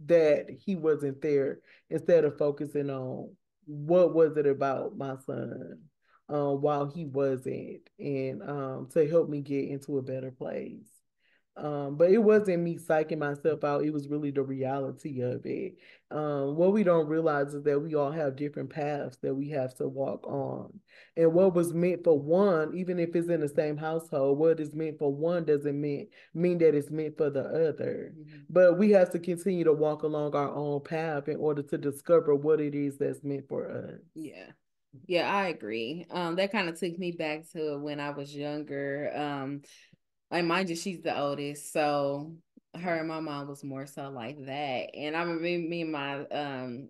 that 0.05 0.47
he 0.51 0.77
wasn't 0.77 1.21
there 1.23 1.61
instead 1.91 2.25
of 2.25 2.37
focusing 2.37 2.91
on 2.91 3.31
what 3.67 4.15
was 4.15 4.37
it 4.37 4.47
about 4.47 4.97
my 4.97 5.15
son 5.25 5.79
um 6.29 6.61
while 6.61 6.87
he 6.87 7.05
wasn't 7.07 7.81
and 7.99 8.43
um 8.43 8.89
to 8.93 9.09
help 9.09 9.29
me 9.29 9.41
get 9.41 9.69
into 9.69 9.99
a 9.99 10.03
better 10.03 10.31
place 10.31 10.96
um, 11.57 11.97
but 11.97 12.11
it 12.11 12.19
wasn't 12.19 12.63
me 12.63 12.77
psyching 12.77 13.19
myself 13.19 13.65
out. 13.65 13.85
It 13.85 13.93
was 13.93 14.09
really 14.09 14.31
the 14.31 14.43
reality 14.43 15.23
of 15.23 15.47
it. 15.47 15.77
Um, 16.11 16.55
what 16.55 16.73
we 16.73 16.85
don't 16.85 17.09
realize 17.09 17.55
is 17.55 17.63
that 17.65 17.81
we 17.81 17.95
all 17.95 18.11
have 18.11 18.37
different 18.37 18.69
paths 18.69 19.17
that 19.23 19.35
we 19.35 19.49
have 19.51 19.75
to 19.77 19.89
walk 19.89 20.27
on. 20.27 20.79
And 21.17 21.33
what 21.33 21.55
was 21.55 21.73
meant 21.73 22.05
for 22.05 22.19
one, 22.19 22.77
even 22.77 22.99
if 22.99 23.17
it's 23.17 23.29
in 23.29 23.41
the 23.41 23.49
same 23.49 23.79
household, 23.79 24.39
what 24.39 24.61
is 24.61 24.75
meant 24.75 24.99
for 24.99 25.13
one 25.13 25.45
doesn't 25.45 25.81
mean 25.81 26.09
mean 26.35 26.59
that 26.59 26.75
it's 26.75 26.91
meant 26.91 27.17
for 27.17 27.31
the 27.31 27.45
other. 27.45 28.13
Mm-hmm. 28.15 28.39
But 28.51 28.79
we 28.79 28.91
have 28.91 29.11
to 29.13 29.19
continue 29.19 29.65
to 29.65 29.73
walk 29.73 30.03
along 30.03 30.35
our 30.35 30.55
own 30.55 30.83
path 30.83 31.29
in 31.29 31.37
order 31.37 31.63
to 31.63 31.79
discover 31.79 32.35
what 32.35 32.61
it 32.61 32.75
is 32.75 32.99
that's 32.99 33.25
meant 33.25 33.49
for 33.49 33.71
us. 33.71 34.01
Yeah. 34.15 34.51
Yeah, 35.07 35.31
I 35.31 35.49
agree. 35.49 36.07
Um, 36.11 36.37
that 36.37 36.53
kind 36.53 36.69
of 36.69 36.79
took 36.79 36.99
me 36.99 37.13
back 37.13 37.51
to 37.53 37.79
when 37.79 38.01
I 38.01 38.11
was 38.11 38.35
younger. 38.35 39.13
Um, 39.15 39.63
like 40.31 40.45
mind 40.45 40.69
you, 40.69 40.77
she's 40.77 41.03
the 41.03 41.19
oldest, 41.19 41.73
so 41.73 42.33
her 42.81 42.97
and 42.97 43.09
my 43.09 43.21
mom 43.21 43.49
was 43.49 43.65
more 43.65 43.87
so 43.87 44.11
like 44.11 44.45
that. 44.47 44.95
And 44.95 45.17
I 45.17 45.23
remember 45.23 45.69
me 45.69 45.83
and 45.83 45.93
my 45.93 46.21
um 46.27 46.89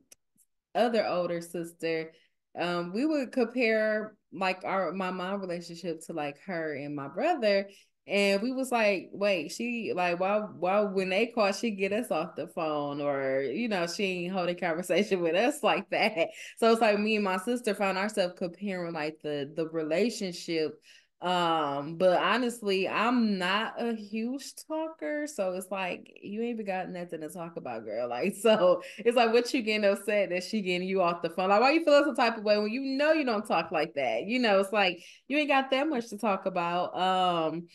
other 0.75 1.07
older 1.07 1.41
sister, 1.41 2.13
um, 2.59 2.93
we 2.93 3.07
would 3.07 3.33
compare 3.33 4.17
like 4.33 4.65
our 4.65 4.93
my 4.93 5.11
mom 5.11 5.41
relationship 5.41 6.05
to 6.07 6.13
like 6.13 6.39
her 6.47 6.75
and 6.75 6.95
my 6.95 7.09
brother. 7.09 7.69
And 8.09 8.41
we 8.41 8.53
was 8.53 8.71
like, 8.71 9.09
wait, 9.13 9.51
she 9.51 9.93
like 9.95 10.21
why 10.21 10.39
why 10.39 10.81
when 10.81 11.09
they 11.09 11.27
call 11.27 11.51
she 11.53 11.73
get 11.73 11.93
us 11.93 12.11
off 12.11 12.37
the 12.37 12.47
phone 12.47 13.01
or 13.01 13.43
you 13.43 13.69
know, 13.69 13.87
she 13.87 14.05
ain't 14.05 14.33
holding 14.33 14.57
conversation 14.59 15.21
with 15.23 15.35
us 15.35 15.63
like 15.63 15.91
that. 15.91 16.29
So 16.59 16.71
it's 16.73 16.81
like 16.81 16.99
me 17.01 17.17
and 17.17 17.25
my 17.25 17.39
sister 17.39 17.75
found 17.75 17.99
ourselves 17.99 18.35
comparing 18.39 18.93
like 18.95 19.21
the 19.23 19.53
the 19.55 19.69
relationship 19.69 20.81
um, 21.23 21.97
but 21.97 22.21
honestly, 22.21 22.87
I'm 22.89 23.39
not 23.39 23.81
a 23.83 23.95
huge 23.95 24.53
talker, 24.69 25.27
so 25.27 25.53
it's 25.53 25.71
like 25.71 26.19
you 26.23 26.43
ain't 26.43 26.55
even 26.55 26.67
got 26.67 26.91
nothing 26.91 27.23
to 27.23 27.29
talk 27.31 27.57
about, 27.57 27.85
girl. 27.85 28.09
Like, 28.17 28.35
so 28.37 28.83
it's 28.99 29.17
like 29.17 29.33
what 29.33 29.53
you 29.53 29.63
getting 29.63 29.89
upset 29.91 30.31
that 30.31 30.45
she 30.45 30.61
getting 30.61 30.87
you 30.87 31.01
off 31.03 31.23
the 31.23 31.31
phone. 31.31 31.49
Like, 31.49 31.61
why 31.61 31.73
you 31.73 31.85
feel 31.85 32.05
some 32.05 32.15
type 32.15 32.37
of 32.37 32.45
way 32.45 32.59
when 32.59 32.71
you 32.71 32.83
know 32.83 33.13
you 33.13 33.25
don't 33.25 33.47
talk 33.47 33.73
like 33.73 33.95
that? 33.95 34.27
You 34.27 34.39
know, 34.39 34.61
it's 34.61 34.73
like 34.73 35.03
you 35.27 35.39
ain't 35.39 35.49
got 35.49 35.71
that 35.71 35.89
much 35.89 36.09
to 36.11 36.19
talk 36.19 36.45
about. 36.47 36.97
Um, 36.97 37.67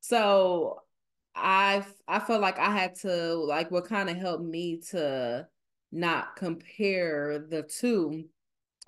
so 0.00 0.80
I 1.34 1.84
I 2.08 2.18
felt 2.18 2.40
like 2.40 2.58
I 2.58 2.70
had 2.70 2.96
to 3.02 3.34
like 3.34 3.70
what 3.70 3.86
kind 3.86 4.10
of 4.10 4.16
helped 4.16 4.44
me 4.44 4.80
to 4.90 5.46
not 5.92 6.36
compare 6.36 7.38
the 7.38 7.62
two 7.62 8.24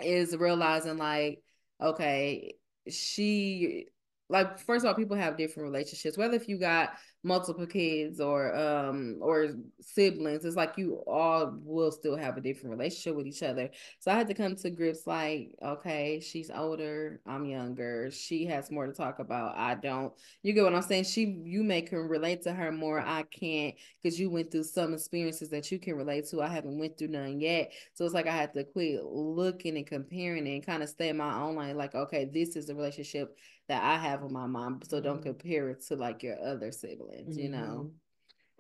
is 0.03 0.37
realizing 0.37 0.97
like 0.99 1.43
okay 1.81 2.55
she 2.89 3.87
like 4.31 4.59
first 4.59 4.85
of 4.85 4.89
all 4.89 4.95
people 4.95 5.17
have 5.17 5.37
different 5.37 5.69
relationships 5.71 6.17
whether 6.17 6.35
if 6.35 6.49
you 6.49 6.59
got 6.59 6.93
multiple 7.23 7.67
kids 7.67 8.19
or 8.19 8.57
um 8.57 9.19
or 9.21 9.49
siblings 9.81 10.45
it's 10.45 10.57
like 10.57 10.79
you 10.79 11.03
all 11.07 11.55
will 11.63 11.93
still 11.93 12.17
have 12.17 12.39
a 12.39 12.41
different 12.41 12.71
relationship 12.71 13.15
with 13.15 13.27
each 13.27 13.43
other. 13.43 13.69
So 13.99 14.11
i 14.11 14.15
had 14.15 14.29
to 14.29 14.35
come 14.35 14.57
to 14.57 14.71
grips 14.71 15.07
like 15.07 15.55
okay 15.63 16.21
she's 16.21 16.51
older 16.51 17.21
i'm 17.27 17.45
younger 17.45 18.11
she 18.11 18.47
has 18.47 18.71
more 18.71 18.87
to 18.87 18.93
talk 18.93 19.19
about 19.19 19.57
i 19.57 19.75
don't. 19.75 20.13
You 20.43 20.55
get 20.55 20.65
what 20.65 20.75
i'm 20.75 20.83
saying? 20.83 21.05
She 21.05 21.41
you 21.45 21.63
may 21.63 21.83
can 21.83 21.99
relate 21.99 22.43
to 22.43 22.53
her 22.53 22.73
more 22.73 23.01
i 23.01 23.25
can't 23.25 23.75
because 24.03 24.19
you 24.19 24.31
went 24.31 24.51
through 24.51 24.65
some 24.65 24.95
experiences 24.95 25.51
that 25.51 25.71
you 25.71 25.79
can 25.79 25.97
relate 25.97 26.27
to 26.29 26.41
i 26.41 26.49
haven't 26.49 26.79
went 26.79 26.97
through 26.97 27.09
none 27.09 27.39
yet. 27.39 27.73
So 27.93 28.07
it's 28.07 28.15
like 28.15 28.27
i 28.27 28.35
had 28.35 28.55
to 28.55 28.65
quit 28.65 29.05
looking 29.05 29.77
and 29.77 29.87
comparing 29.87 30.49
and 30.49 30.65
kind 30.65 30.83
of 30.83 30.89
stay 30.89 31.11
in 31.11 31.19
my 31.19 31.39
own 31.39 31.55
line 31.55 31.77
like 31.77 31.95
okay 31.95 32.25
this 32.25 32.57
is 32.57 32.71
a 32.71 32.75
relationship 32.75 33.37
that 33.71 33.85
I 33.85 33.99
have 33.99 34.23
with 34.23 34.33
my 34.33 34.47
mom. 34.47 34.81
So 34.83 35.01
don't 35.01 35.19
mm-hmm. 35.19 35.29
compare 35.29 35.71
it 35.71 35.87
to 35.87 35.95
like 35.95 36.25
your 36.25 36.43
other 36.43 36.73
siblings, 36.73 37.37
mm-hmm. 37.37 37.41
you 37.41 37.49
know. 37.51 37.93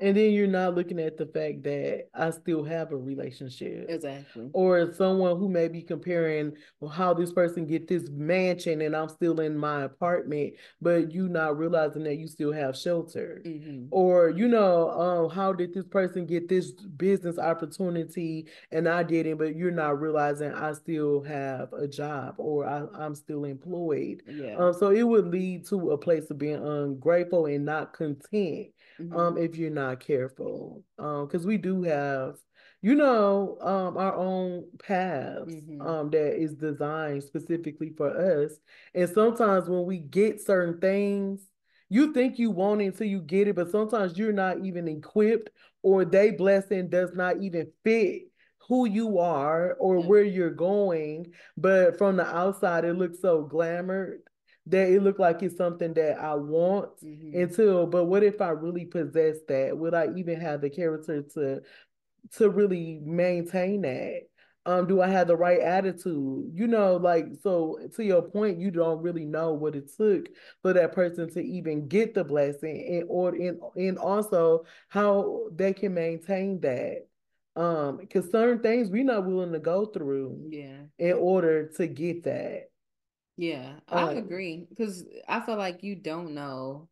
And 0.01 0.17
then 0.17 0.33
you're 0.33 0.47
not 0.47 0.75
looking 0.75 0.99
at 0.99 1.19
the 1.19 1.27
fact 1.27 1.63
that 1.65 2.09
I 2.15 2.31
still 2.31 2.65
have 2.65 2.91
a 2.91 2.97
relationship. 2.97 3.87
Exactly. 3.89 4.49
Or 4.55 4.93
someone 4.95 5.39
who 5.39 5.49
may 5.49 5.69
be 5.69 5.83
comparing 5.83 6.53
well, 6.81 6.91
how 6.91 7.13
this 7.13 7.33
person 7.33 7.67
get 7.67 7.87
this 7.87 8.09
mansion 8.09 8.81
and 8.81 8.97
I'm 8.97 9.11
still 9.11 9.41
in 9.41 9.59
my 9.59 9.83
apartment, 9.83 10.55
but 10.81 11.13
you 11.13 11.29
not 11.29 11.59
realizing 11.59 12.05
that 12.05 12.17
you 12.17 12.29
still 12.29 12.53
have 12.53 12.77
shelter. 12.77 13.43
Mm-hmm. 13.45 13.87
Or, 13.91 14.31
you 14.31 14.49
know, 14.49 14.91
um, 14.91 15.31
how 15.31 15.53
did 15.53 15.75
this 15.75 15.87
person 15.87 16.25
get 16.25 16.49
this 16.49 16.73
business 16.73 17.39
opportunity 17.39 18.47
and 18.73 18.89
I 18.89 19.03
didn't, 19.03 19.37
but 19.37 19.55
you're 19.55 19.71
not 19.71 20.01
realizing 20.01 20.53
I 20.53 20.73
still 20.73 21.23
have 21.25 21.73
a 21.75 21.87
job 21.87 22.37
or 22.39 22.67
I, 22.67 23.05
am 23.05 23.15
still 23.15 23.45
employed. 23.45 24.23
Yeah. 24.27 24.57
Um, 24.57 24.73
so 24.73 24.91
it 24.91 25.03
would 25.03 25.27
lead 25.27 25.67
to 25.67 25.91
a 25.91 25.99
place 25.99 26.31
of 26.31 26.39
being 26.39 26.65
ungrateful 26.65 27.47
and 27.47 27.67
not 27.67 27.93
content 27.93 28.69
mm-hmm. 29.01 29.17
um, 29.17 29.39
if 29.39 29.57
you're 29.57 29.71
not 29.71 30.01
careful. 30.01 30.83
Um, 30.99 31.27
because 31.27 31.45
um, 31.45 31.49
we 31.49 31.57
do 31.57 31.83
have, 31.83 32.37
you 32.83 32.95
know, 32.95 33.59
um, 33.61 33.97
our 33.97 34.15
own 34.15 34.65
paths 34.83 35.53
mm-hmm. 35.53 35.81
um, 35.81 36.11
that 36.11 36.41
is 36.41 36.55
designed 36.55 37.25
specifically 37.25 37.93
for 37.97 38.43
us. 38.43 38.53
And 38.95 39.09
sometimes 39.09 39.69
when 39.69 39.85
we 39.85 39.99
get 39.99 40.41
certain 40.41 40.81
things, 40.81 41.41
you 41.89 42.13
think 42.13 42.39
you 42.39 42.51
want 42.51 42.81
it 42.83 42.87
until 42.87 43.09
you 43.09 43.21
get 43.21 43.49
it, 43.49 43.57
but 43.57 43.71
sometimes 43.71 44.17
you're 44.17 44.33
not 44.33 44.65
even 44.65 44.87
equipped 44.87 45.51
or 45.83 46.05
they 46.05 46.31
blessing 46.31 46.89
does 46.89 47.15
not 47.15 47.43
even 47.43 47.71
fit 47.83 48.23
who 48.69 48.87
you 48.87 49.19
are 49.19 49.75
or 49.81 50.01
where 50.01 50.23
you're 50.23 50.51
going. 50.51 51.33
But 51.57 51.99
from 51.99 52.17
the 52.17 52.25
outside, 52.25 52.85
it 52.85 52.95
looks 52.95 53.21
so 53.21 53.49
glamored 53.51 54.19
that 54.71 54.89
it 54.89 55.03
looked 55.03 55.21
like 55.21 55.43
it's 55.43 55.57
something 55.57 55.93
that 55.95 56.19
I 56.19 56.35
want 56.35 56.91
mm-hmm. 57.03 57.39
until 57.39 57.87
but 57.87 58.05
what 58.07 58.23
if 58.23 58.41
I 58.41 58.51
really 58.51 58.85
possess 58.85 59.37
that? 59.49 59.77
Would 59.77 59.95
I 59.95 60.09
even 60.17 60.41
have 60.41 60.61
the 60.61 60.71
character 60.71 61.23
to 61.35 61.61
to 62.37 62.51
really 62.51 63.01
maintain 63.05 63.83
that? 63.83 64.23
Um, 64.67 64.87
do 64.87 65.01
I 65.01 65.09
have 65.09 65.27
the 65.27 65.37
right 65.37 65.61
attitude? 65.61 66.51
You 66.55 66.67
know, 66.67 66.97
like 66.97 67.27
so 67.43 67.79
to 67.97 68.05
your 68.05 68.23
point, 68.23 68.59
you 68.59 68.71
don't 68.71 69.03
really 69.03 69.25
know 69.25 69.55
what 69.55 69.75
it 69.75 69.91
took 69.97 70.29
for 70.63 70.73
that 70.73 70.93
person 70.93 71.31
to 71.31 71.41
even 71.41 71.89
get 71.89 72.15
the 72.15 72.25
blessing 72.25 72.87
and 72.89 73.05
or 73.09 73.31
and, 73.31 73.59
and 73.77 73.99
also 73.99 74.65
how 74.89 75.47
they 75.55 75.73
can 75.73 75.95
maintain 75.95 76.61
that 76.61 77.07
um 77.57 77.97
because 77.97 78.31
certain 78.31 78.63
things 78.63 78.91
we're 78.91 79.03
not 79.03 79.27
willing 79.27 79.53
to 79.53 79.59
go 79.59 79.85
through 79.85 80.39
yeah 80.51 80.83
in 80.99 81.15
order 81.15 81.67
to 81.67 81.89
get 81.89 82.23
that 82.23 82.70
yeah, 83.41 83.73
I 83.89 84.03
um, 84.03 84.17
agree 84.19 84.67
because 84.69 85.03
I 85.27 85.41
feel 85.41 85.57
like 85.57 85.83
you 85.83 85.97
don't 85.97 86.35
know 86.35 86.89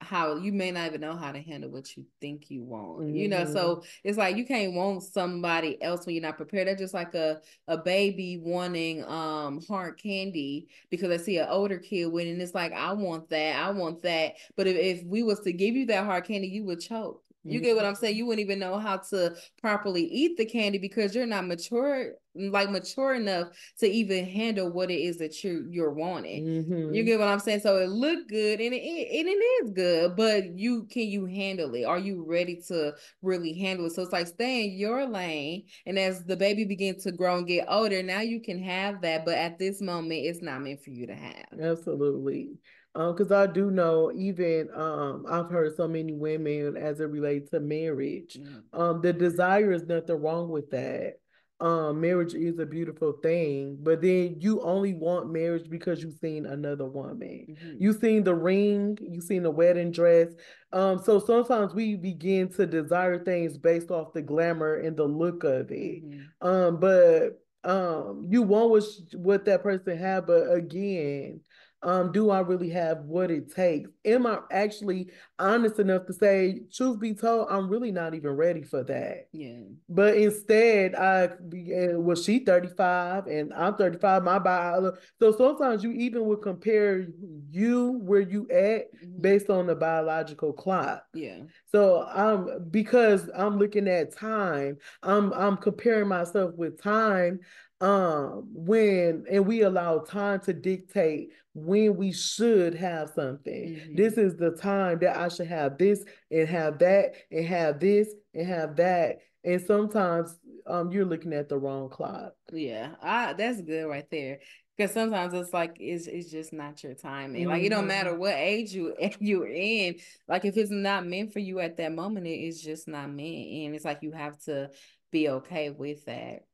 how 0.00 0.34
you 0.36 0.52
may 0.52 0.72
not 0.72 0.86
even 0.86 1.00
know 1.00 1.16
how 1.16 1.30
to 1.30 1.40
handle 1.40 1.70
what 1.70 1.96
you 1.96 2.04
think 2.20 2.50
you 2.50 2.64
want. 2.64 3.02
Mm-hmm. 3.02 3.14
You 3.14 3.28
know, 3.28 3.44
so 3.44 3.76
mm-hmm. 3.76 3.88
it's 4.02 4.18
like 4.18 4.36
you 4.36 4.44
can't 4.44 4.74
want 4.74 5.04
somebody 5.04 5.80
else 5.80 6.06
when 6.06 6.16
you're 6.16 6.22
not 6.22 6.36
prepared. 6.36 6.66
That's 6.66 6.80
just 6.80 6.92
like 6.92 7.14
a 7.14 7.40
a 7.68 7.78
baby 7.78 8.36
wanting 8.36 9.04
um 9.04 9.60
hard 9.68 9.96
candy 9.96 10.66
because 10.90 11.12
I 11.12 11.22
see 11.22 11.38
an 11.38 11.48
older 11.48 11.78
kid 11.78 12.06
winning. 12.06 12.40
It's 12.40 12.54
like 12.54 12.72
I 12.72 12.92
want 12.94 13.28
that, 13.28 13.64
I 13.64 13.70
want 13.70 14.02
that. 14.02 14.34
But 14.56 14.66
if, 14.66 14.76
if 14.76 15.04
we 15.04 15.22
was 15.22 15.38
to 15.40 15.52
give 15.52 15.76
you 15.76 15.86
that 15.86 16.04
hard 16.04 16.24
candy, 16.24 16.48
you 16.48 16.64
would 16.64 16.80
choke. 16.80 17.22
You 17.50 17.60
get 17.60 17.76
what 17.76 17.84
I'm 17.84 17.94
saying? 17.94 18.16
You 18.16 18.26
wouldn't 18.26 18.44
even 18.44 18.58
know 18.58 18.78
how 18.78 18.98
to 19.10 19.34
properly 19.60 20.04
eat 20.04 20.36
the 20.36 20.44
candy 20.44 20.78
because 20.78 21.14
you're 21.14 21.26
not 21.26 21.46
mature, 21.46 22.12
like 22.34 22.70
mature 22.70 23.14
enough 23.14 23.48
to 23.78 23.86
even 23.86 24.24
handle 24.24 24.70
what 24.70 24.90
it 24.90 25.00
is 25.00 25.18
that 25.18 25.42
you 25.42 25.66
you're 25.70 25.92
wanting. 25.92 26.44
Mm-hmm. 26.44 26.94
You 26.94 27.04
get 27.04 27.18
what 27.18 27.28
I'm 27.28 27.40
saying? 27.40 27.60
So 27.60 27.76
it 27.78 27.88
looked 27.88 28.30
good 28.30 28.60
and 28.60 28.72
it, 28.72 28.78
it 28.78 29.20
and 29.20 29.28
it 29.28 29.32
is 29.32 29.70
good, 29.70 30.16
but 30.16 30.56
you 30.56 30.84
can 30.84 31.08
you 31.08 31.26
handle 31.26 31.74
it? 31.74 31.84
Are 31.84 31.98
you 31.98 32.24
ready 32.26 32.60
to 32.68 32.92
really 33.22 33.58
handle 33.58 33.86
it? 33.86 33.92
So 33.92 34.02
it's 34.02 34.12
like 34.12 34.26
stay 34.26 34.64
in 34.64 34.72
your 34.72 35.06
lane, 35.06 35.64
and 35.86 35.98
as 35.98 36.24
the 36.24 36.36
baby 36.36 36.64
begins 36.64 37.04
to 37.04 37.12
grow 37.12 37.38
and 37.38 37.46
get 37.46 37.66
older, 37.68 38.02
now 38.02 38.20
you 38.20 38.40
can 38.40 38.62
have 38.62 39.00
that. 39.02 39.24
But 39.24 39.38
at 39.38 39.58
this 39.58 39.80
moment, 39.80 40.24
it's 40.24 40.42
not 40.42 40.62
meant 40.62 40.82
for 40.82 40.90
you 40.90 41.06
to 41.06 41.14
have. 41.14 41.46
Absolutely 41.60 42.58
because 42.98 43.30
um, 43.30 43.38
I 43.38 43.46
do 43.46 43.70
know 43.70 44.10
even 44.12 44.68
um, 44.74 45.24
I've 45.28 45.50
heard 45.50 45.76
so 45.76 45.86
many 45.86 46.12
women 46.12 46.76
as 46.76 46.98
it 46.98 47.04
relates 47.04 47.50
to 47.50 47.60
marriage. 47.60 48.38
Mm-hmm. 48.40 48.80
Um, 48.80 49.00
the 49.00 49.12
desire 49.12 49.70
is 49.70 49.84
nothing 49.84 50.20
wrong 50.20 50.48
with 50.48 50.70
that. 50.70 51.20
Um, 51.60 52.00
marriage 52.00 52.34
is 52.34 52.58
a 52.58 52.66
beautiful 52.66 53.12
thing, 53.22 53.78
but 53.80 54.00
then 54.00 54.36
you 54.40 54.60
only 54.62 54.94
want 54.94 55.32
marriage 55.32 55.68
because 55.70 56.02
you've 56.02 56.18
seen 56.20 56.46
another 56.46 56.86
woman. 56.86 57.46
Mm-hmm. 57.50 57.76
You've 57.78 58.00
seen 58.00 58.24
the 58.24 58.34
ring, 58.34 58.98
you've 59.00 59.24
seen 59.24 59.44
the 59.44 59.50
wedding 59.50 59.92
dress. 59.92 60.28
Um, 60.72 61.00
so 61.02 61.20
sometimes 61.20 61.74
we 61.74 61.94
begin 61.94 62.48
to 62.54 62.66
desire 62.66 63.22
things 63.24 63.58
based 63.58 63.90
off 63.92 64.12
the 64.12 64.22
glamour 64.22 64.74
and 64.74 64.96
the 64.96 65.04
look 65.04 65.44
of 65.44 65.70
it. 65.70 66.04
Mm-hmm. 66.04 66.48
Um, 66.48 66.80
but 66.80 67.40
um, 67.64 68.26
you 68.28 68.42
want 68.42 68.70
what, 68.70 68.84
what 69.14 69.44
that 69.44 69.62
person 69.62 69.98
had, 69.98 70.26
but 70.26 70.52
again, 70.52 71.40
um, 71.82 72.10
do 72.10 72.30
I 72.30 72.40
really 72.40 72.70
have 72.70 72.98
what 73.04 73.30
it 73.30 73.54
takes? 73.54 73.88
Am 74.04 74.26
I 74.26 74.40
actually 74.50 75.10
honest 75.38 75.78
enough 75.78 76.06
to 76.06 76.12
say, 76.12 76.62
truth 76.72 76.98
be 76.98 77.14
told, 77.14 77.46
I'm 77.50 77.68
really 77.68 77.92
not 77.92 78.14
even 78.14 78.32
ready 78.32 78.62
for 78.62 78.82
that. 78.84 79.28
Yeah. 79.32 79.60
But 79.88 80.16
instead, 80.16 80.96
I 80.96 81.30
was 81.40 82.24
she 82.24 82.40
35 82.40 83.28
and 83.28 83.54
I'm 83.54 83.76
35, 83.76 84.24
my 84.24 84.40
bio. 84.40 84.92
So 85.20 85.30
sometimes 85.36 85.84
you 85.84 85.92
even 85.92 86.24
would 86.26 86.42
compare 86.42 87.06
you 87.50 88.00
where 88.02 88.20
you 88.20 88.48
at 88.50 88.92
mm-hmm. 88.92 89.20
based 89.20 89.48
on 89.48 89.68
the 89.68 89.76
biological 89.76 90.52
clock. 90.52 91.04
Yeah. 91.14 91.42
So 91.66 92.02
I'm 92.02 92.68
because 92.70 93.30
I'm 93.36 93.58
looking 93.58 93.86
at 93.86 94.16
time, 94.16 94.78
I'm 95.02 95.32
I'm 95.32 95.56
comparing 95.56 96.08
myself 96.08 96.54
with 96.56 96.82
time 96.82 97.40
um 97.80 98.48
when 98.52 99.24
and 99.30 99.46
we 99.46 99.62
allow 99.62 99.98
time 100.00 100.40
to 100.40 100.52
dictate 100.52 101.30
when 101.54 101.96
we 101.96 102.12
should 102.12 102.74
have 102.74 103.10
something. 103.14 103.76
Mm-hmm. 103.76 103.96
this 103.96 104.14
is 104.14 104.36
the 104.36 104.50
time 104.52 104.98
that 105.00 105.16
i 105.16 105.28
should 105.28 105.46
have 105.46 105.78
this 105.78 106.04
and 106.30 106.48
have 106.48 106.78
that 106.78 107.14
and 107.30 107.46
have 107.46 107.78
this 107.78 108.08
and 108.34 108.48
have 108.48 108.76
that. 108.76 109.18
And 109.44 109.60
sometimes 109.60 110.36
um 110.66 110.90
you're 110.90 111.04
looking 111.04 111.32
at 111.32 111.48
the 111.48 111.56
wrong 111.56 111.88
clock. 111.88 112.32
Yeah 112.52 112.94
I, 113.00 113.34
that's 113.34 113.62
good 113.62 113.86
right 113.86 114.10
there. 114.10 114.40
Because 114.76 114.92
sometimes 114.92 115.34
it's 115.34 115.52
like 115.52 115.76
it's 115.78 116.08
it's 116.08 116.30
just 116.30 116.52
not 116.52 116.82
your 116.82 116.94
time. 116.94 117.36
And 117.36 117.46
like 117.46 117.62
it 117.62 117.68
don't 117.68 117.86
matter 117.86 118.10
mm-hmm. 118.10 118.20
what 118.20 118.34
age 118.34 118.72
you 118.72 118.94
you're 119.20 119.46
in 119.46 119.96
like 120.26 120.44
if 120.44 120.56
it's 120.56 120.72
not 120.72 121.06
meant 121.06 121.32
for 121.32 121.38
you 121.38 121.60
at 121.60 121.76
that 121.76 121.92
moment 121.92 122.26
it 122.26 122.40
is 122.40 122.60
just 122.60 122.88
not 122.88 123.08
meant. 123.08 123.48
And 123.52 123.76
it's 123.76 123.84
like 123.84 124.02
you 124.02 124.10
have 124.10 124.36
to 124.44 124.70
be 125.12 125.28
okay 125.28 125.70
with 125.70 126.04
that 126.06 126.47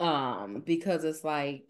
um 0.00 0.62
because 0.64 1.04
it's 1.04 1.24
like 1.24 1.64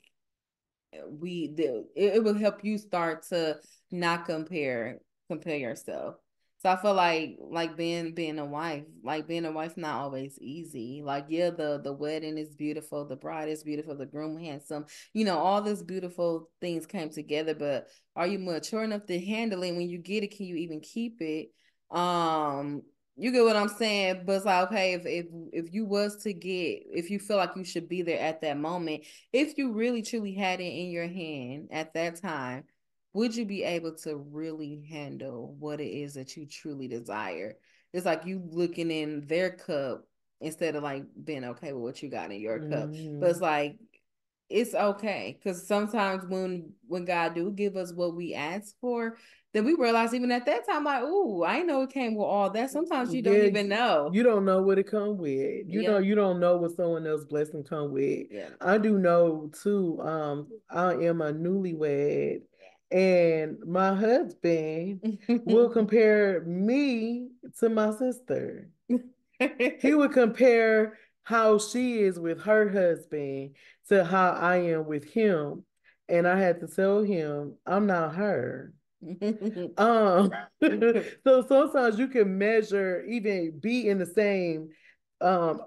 we 1.10 1.48
the 1.54 1.86
it, 1.94 2.16
it 2.16 2.24
will 2.24 2.34
help 2.34 2.64
you 2.64 2.78
start 2.78 3.22
to 3.28 3.56
not 3.90 4.26
compare 4.26 4.98
compare 5.28 5.56
yourself 5.56 6.16
so 6.60 6.70
I 6.70 6.76
feel 6.76 6.94
like 6.94 7.36
like 7.38 7.76
being 7.76 8.14
being 8.14 8.40
a 8.40 8.44
wife, 8.44 8.82
like 9.04 9.28
being 9.28 9.44
a 9.44 9.52
wife 9.52 9.76
not 9.76 10.00
always 10.00 10.36
easy. 10.40 11.02
Like 11.04 11.26
yeah, 11.28 11.50
the 11.50 11.80
the 11.84 11.92
wedding 11.92 12.36
is 12.36 12.56
beautiful, 12.56 13.04
the 13.04 13.14
bride 13.14 13.48
is 13.48 13.62
beautiful, 13.62 13.94
the 13.94 14.06
groom 14.06 14.36
handsome. 14.36 14.86
You 15.12 15.24
know, 15.24 15.38
all 15.38 15.62
these 15.62 15.84
beautiful 15.84 16.50
things 16.60 16.84
came 16.84 17.10
together, 17.10 17.54
but 17.54 17.86
are 18.16 18.26
you 18.26 18.40
mature 18.40 18.82
enough 18.82 19.06
to 19.06 19.20
handle 19.24 19.62
it 19.62 19.70
when 19.70 19.88
you 19.88 19.98
get 19.98 20.24
it? 20.24 20.36
Can 20.36 20.46
you 20.46 20.56
even 20.56 20.80
keep 20.80 21.20
it? 21.20 21.50
Um 21.92 22.82
you 23.18 23.32
get 23.32 23.44
what 23.44 23.56
I'm 23.56 23.68
saying? 23.68 24.22
But 24.24 24.36
it's 24.36 24.44
like, 24.44 24.68
okay, 24.68 24.92
if 24.94 25.04
if 25.04 25.26
if 25.52 25.74
you 25.74 25.84
was 25.84 26.22
to 26.22 26.32
get, 26.32 26.84
if 26.92 27.10
you 27.10 27.18
feel 27.18 27.36
like 27.36 27.56
you 27.56 27.64
should 27.64 27.88
be 27.88 28.02
there 28.02 28.20
at 28.20 28.40
that 28.42 28.58
moment, 28.58 29.04
if 29.32 29.58
you 29.58 29.72
really 29.72 30.02
truly 30.02 30.34
had 30.34 30.60
it 30.60 30.64
in 30.64 30.90
your 30.90 31.08
hand 31.08 31.68
at 31.72 31.94
that 31.94 32.20
time, 32.20 32.64
would 33.12 33.34
you 33.34 33.44
be 33.44 33.64
able 33.64 33.94
to 33.96 34.16
really 34.16 34.86
handle 34.88 35.56
what 35.58 35.80
it 35.80 35.88
is 35.88 36.14
that 36.14 36.36
you 36.36 36.46
truly 36.46 36.86
desire? 36.86 37.56
It's 37.92 38.06
like 38.06 38.24
you 38.24 38.42
looking 38.50 38.90
in 38.90 39.26
their 39.26 39.50
cup 39.50 40.04
instead 40.40 40.76
of 40.76 40.84
like 40.84 41.04
being 41.24 41.44
okay 41.44 41.72
with 41.72 41.82
what 41.82 42.02
you 42.02 42.08
got 42.08 42.30
in 42.30 42.40
your 42.40 42.60
cup. 42.60 42.90
Mm-hmm. 42.90 43.18
But 43.18 43.30
it's 43.30 43.40
like 43.40 43.78
it's 44.48 44.74
okay 44.74 45.38
because 45.38 45.66
sometimes 45.66 46.24
when 46.26 46.72
when 46.86 47.04
God 47.04 47.34
do 47.34 47.50
give 47.50 47.76
us 47.76 47.92
what 47.92 48.14
we 48.14 48.34
ask 48.34 48.74
for, 48.80 49.16
then 49.52 49.64
we 49.64 49.74
realize 49.74 50.14
even 50.14 50.30
at 50.30 50.46
that 50.46 50.66
time, 50.66 50.84
like, 50.84 51.02
ooh, 51.02 51.44
I 51.44 51.60
know 51.60 51.82
it 51.82 51.90
came 51.90 52.14
with 52.14 52.26
all 52.26 52.50
that. 52.50 52.70
Sometimes 52.70 53.14
you 53.14 53.22
don't 53.22 53.34
yeah, 53.34 53.44
even 53.44 53.68
know. 53.68 54.10
You 54.12 54.22
don't 54.22 54.44
know 54.44 54.62
what 54.62 54.78
it 54.78 54.90
come 54.90 55.16
with. 55.16 55.66
You 55.66 55.82
yeah. 55.82 55.90
know, 55.90 55.98
you 55.98 56.14
don't 56.14 56.40
know 56.40 56.56
what 56.56 56.76
someone 56.76 57.06
else 57.06 57.24
blessing 57.24 57.64
come 57.64 57.92
with. 57.92 58.26
Yeah. 58.30 58.50
I 58.60 58.78
do 58.78 58.98
know 58.98 59.50
too. 59.62 60.00
Um, 60.02 60.48
I 60.70 60.92
am 60.94 61.20
a 61.22 61.32
newlywed, 61.32 62.42
and 62.90 63.58
my 63.66 63.94
husband 63.94 65.18
will 65.44 65.68
compare 65.72 66.42
me 66.42 67.28
to 67.60 67.68
my 67.68 67.92
sister. 67.92 68.70
he 69.80 69.94
would 69.94 70.12
compare 70.12 70.98
how 71.28 71.58
she 71.58 72.00
is 72.00 72.18
with 72.18 72.40
her 72.40 72.70
husband 72.70 73.50
to 73.88 74.04
how 74.04 74.32
I 74.32 74.56
am 74.56 74.86
with 74.86 75.04
him. 75.04 75.64
And 76.08 76.26
I 76.26 76.38
had 76.38 76.60
to 76.60 76.66
tell 76.66 77.02
him, 77.02 77.54
I'm 77.66 77.86
not 77.86 78.14
her. 78.14 78.72
um, 79.78 80.30
so 80.62 81.46
sometimes 81.48 81.98
you 81.98 82.08
can 82.08 82.38
measure, 82.38 83.04
even 83.08 83.58
be 83.60 83.88
in 83.88 83.98
the 83.98 84.06
same, 84.06 84.70
um, 85.20 85.62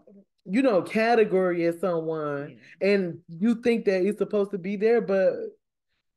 you 0.46 0.62
know, 0.62 0.82
category 0.82 1.66
as 1.66 1.80
someone, 1.80 2.58
yeah. 2.82 2.90
and 2.90 3.20
you 3.30 3.62
think 3.62 3.86
that 3.86 4.02
it's 4.02 4.18
supposed 4.18 4.52
to 4.52 4.58
be 4.58 4.76
there, 4.76 5.00
but 5.00 5.34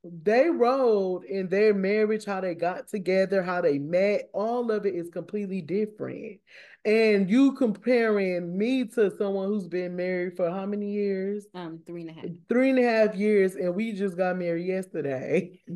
they 0.04 0.48
rolled 0.50 1.24
in 1.24 1.48
their 1.48 1.72
marriage, 1.72 2.24
how 2.24 2.40
they 2.40 2.54
got 2.54 2.88
together, 2.88 3.42
how 3.42 3.60
they 3.60 3.78
met, 3.78 4.28
all 4.32 4.70
of 4.70 4.86
it 4.86 4.94
is 4.94 5.08
completely 5.10 5.62
different. 5.62 6.40
And 6.84 7.30
you 7.30 7.52
comparing 7.52 8.58
me 8.58 8.84
to 8.84 9.10
someone 9.16 9.48
who's 9.48 9.66
been 9.66 9.96
married 9.96 10.36
for 10.36 10.50
how 10.50 10.66
many 10.66 10.90
years? 10.90 11.46
Um, 11.54 11.80
three 11.86 12.02
and 12.02 12.10
a 12.10 12.12
half. 12.12 12.24
Three 12.48 12.70
and 12.70 12.78
a 12.78 12.82
half 12.82 13.14
years, 13.14 13.54
and 13.54 13.74
we 13.74 13.92
just 13.92 14.18
got 14.18 14.36
married 14.36 14.66
yesterday. 14.66 15.60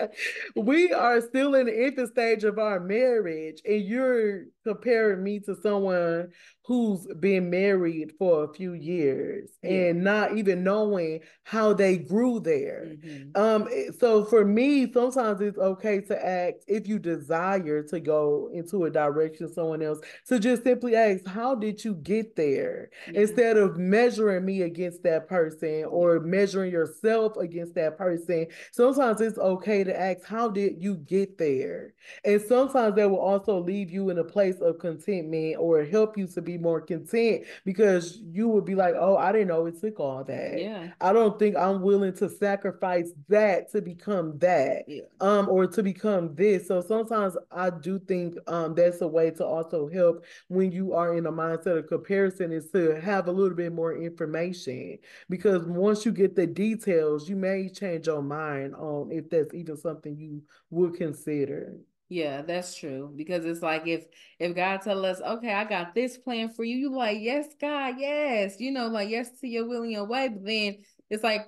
we 0.56 0.92
are 0.92 1.20
still 1.20 1.54
in 1.54 1.66
the 1.66 1.84
infant 1.86 2.10
stage 2.10 2.42
of 2.42 2.58
our 2.58 2.80
marriage, 2.80 3.60
and 3.64 3.84
you're 3.84 4.46
comparing 4.64 5.22
me 5.22 5.38
to 5.40 5.56
someone 5.62 6.28
who's 6.64 7.06
been 7.18 7.50
married 7.50 8.12
for 8.18 8.44
a 8.44 8.54
few 8.54 8.74
years 8.74 9.50
yeah. 9.62 9.70
and 9.70 10.04
not 10.04 10.36
even 10.36 10.62
knowing 10.62 11.20
how 11.42 11.72
they 11.72 11.96
grew 11.96 12.38
there. 12.38 12.86
Mm-hmm. 12.86 13.40
Um, 13.40 13.68
eh, 13.74 13.90
so 13.98 14.24
for 14.24 14.44
me, 14.44 14.90
sometimes 14.92 15.40
it's 15.40 15.58
okay 15.58 16.00
to 16.02 16.24
act 16.24 16.64
if 16.68 16.86
you 16.86 16.98
desire 16.98 17.82
to 17.82 17.98
go 17.98 18.50
into 18.52 18.84
a 18.84 18.90
direction 19.20 19.52
someone 19.52 19.82
else 19.82 20.00
to 20.28 20.38
just 20.38 20.64
simply 20.64 20.96
ask, 20.96 21.26
how 21.26 21.54
did 21.54 21.84
you 21.84 21.94
get 21.94 22.36
there? 22.36 22.90
Yeah. 23.12 23.22
Instead 23.22 23.56
of 23.56 23.78
measuring 23.78 24.44
me 24.44 24.62
against 24.62 25.02
that 25.02 25.28
person 25.28 25.84
or 25.84 26.20
measuring 26.20 26.72
yourself 26.72 27.36
against 27.36 27.74
that 27.74 27.98
person. 27.98 28.46
Sometimes 28.72 29.20
it's 29.20 29.38
okay 29.38 29.84
to 29.84 29.98
ask, 29.98 30.24
how 30.24 30.48
did 30.48 30.82
you 30.82 30.96
get 30.96 31.38
there? 31.38 31.94
And 32.24 32.40
sometimes 32.40 32.96
that 32.96 33.10
will 33.10 33.18
also 33.18 33.58
leave 33.58 33.90
you 33.90 34.10
in 34.10 34.18
a 34.18 34.24
place 34.24 34.60
of 34.60 34.78
contentment 34.78 35.56
or 35.58 35.84
help 35.84 36.16
you 36.16 36.26
to 36.28 36.42
be 36.42 36.58
more 36.58 36.80
content 36.80 37.44
because 37.64 38.20
you 38.30 38.48
would 38.48 38.64
be 38.64 38.74
like, 38.74 38.94
oh, 38.98 39.16
I 39.16 39.32
didn't 39.32 39.48
know 39.48 39.66
it 39.66 39.80
took 39.80 40.00
all 40.00 40.24
that. 40.24 40.60
Yeah. 40.60 40.88
I 41.00 41.12
don't 41.12 41.38
think 41.38 41.56
I'm 41.56 41.82
willing 41.82 42.14
to 42.14 42.28
sacrifice 42.28 43.10
that 43.28 43.70
to 43.72 43.82
become 43.82 44.38
that. 44.38 44.84
Yeah. 44.86 45.02
Um, 45.20 45.48
or 45.48 45.66
to 45.66 45.82
become 45.82 46.34
this. 46.34 46.68
So 46.68 46.80
sometimes 46.80 47.36
I 47.50 47.70
do 47.70 47.98
think 47.98 48.36
um 48.46 48.74
that's 48.74 49.00
a 49.00 49.08
way 49.10 49.30
to 49.32 49.44
also 49.44 49.88
help 49.88 50.24
when 50.48 50.72
you 50.72 50.94
are 50.94 51.16
in 51.16 51.26
a 51.26 51.32
mindset 51.32 51.78
of 51.78 51.88
comparison 51.88 52.52
is 52.52 52.70
to 52.70 53.00
have 53.00 53.28
a 53.28 53.32
little 53.32 53.56
bit 53.56 53.72
more 53.72 53.96
information. 53.96 54.98
Because 55.28 55.64
once 55.64 56.04
you 56.06 56.12
get 56.12 56.36
the 56.36 56.46
details, 56.46 57.28
you 57.28 57.36
may 57.36 57.68
change 57.68 58.06
your 58.06 58.22
mind 58.22 58.74
on 58.74 59.10
if 59.10 59.28
that's 59.30 59.54
even 59.54 59.76
something 59.76 60.16
you 60.16 60.42
would 60.70 60.94
consider. 60.94 61.76
Yeah, 62.08 62.42
that's 62.42 62.74
true. 62.74 63.12
Because 63.14 63.44
it's 63.44 63.62
like 63.62 63.86
if 63.86 64.04
if 64.38 64.56
God 64.56 64.82
tell 64.82 65.04
us, 65.06 65.20
okay, 65.20 65.52
I 65.52 65.64
got 65.64 65.94
this 65.94 66.18
plan 66.18 66.50
for 66.50 66.64
you, 66.64 66.76
you 66.76 66.92
like, 66.92 67.18
yes, 67.20 67.46
God, 67.60 67.94
yes, 67.98 68.58
you 68.58 68.72
know, 68.72 68.88
like 68.88 69.10
yes 69.10 69.38
to 69.40 69.46
your 69.46 69.68
will 69.68 69.82
and 69.82 69.92
your 69.92 70.06
way. 70.06 70.28
But 70.28 70.44
then 70.44 70.78
it's 71.08 71.22
like 71.22 71.46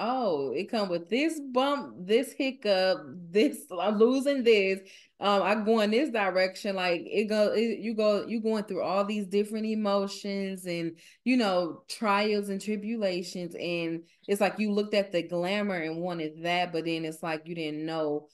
oh, 0.00 0.52
it 0.52 0.70
come 0.70 0.88
with 0.88 1.08
this 1.08 1.40
bump, 1.52 1.94
this 2.06 2.32
hiccup, 2.32 2.98
this 3.30 3.58
I'm 3.70 3.98
losing 3.98 4.44
this. 4.44 4.80
Um, 5.20 5.42
I 5.42 5.54
go 5.56 5.80
in 5.80 5.90
this 5.90 6.10
direction. 6.10 6.76
Like 6.76 7.02
it 7.04 7.28
go, 7.28 7.52
it, 7.52 7.78
you 7.80 7.94
go, 7.94 8.24
you 8.26 8.40
going 8.40 8.64
through 8.64 8.82
all 8.82 9.04
these 9.04 9.26
different 9.26 9.66
emotions 9.66 10.64
and 10.66 10.96
you 11.24 11.36
know 11.36 11.82
trials 11.88 12.48
and 12.48 12.60
tribulations, 12.60 13.54
and 13.54 14.04
it's 14.26 14.40
like 14.40 14.58
you 14.58 14.72
looked 14.72 14.94
at 14.94 15.12
the 15.12 15.22
glamour 15.22 15.76
and 15.76 16.00
wanted 16.00 16.42
that, 16.44 16.72
but 16.72 16.84
then 16.84 17.04
it's 17.04 17.22
like 17.22 17.42
you 17.46 17.54
didn't 17.54 17.84
know 17.84 18.28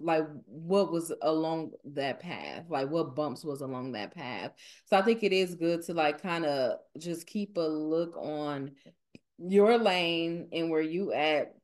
like 0.00 0.24
what 0.46 0.90
was 0.90 1.12
along 1.20 1.70
that 1.84 2.18
path 2.20 2.64
like 2.70 2.88
what 2.88 3.14
bumps 3.14 3.44
was 3.44 3.60
along 3.60 3.92
that 3.92 4.14
path 4.14 4.50
so 4.86 4.96
i 4.96 5.02
think 5.02 5.22
it 5.22 5.34
is 5.34 5.54
good 5.54 5.82
to 5.82 5.92
like 5.92 6.22
kind 6.22 6.46
of 6.46 6.78
just 6.98 7.26
keep 7.26 7.58
a 7.58 7.60
look 7.60 8.16
on 8.16 8.70
your 9.38 9.76
lane 9.76 10.48
and 10.52 10.70
where 10.70 10.80
you 10.80 11.12
at 11.12 11.54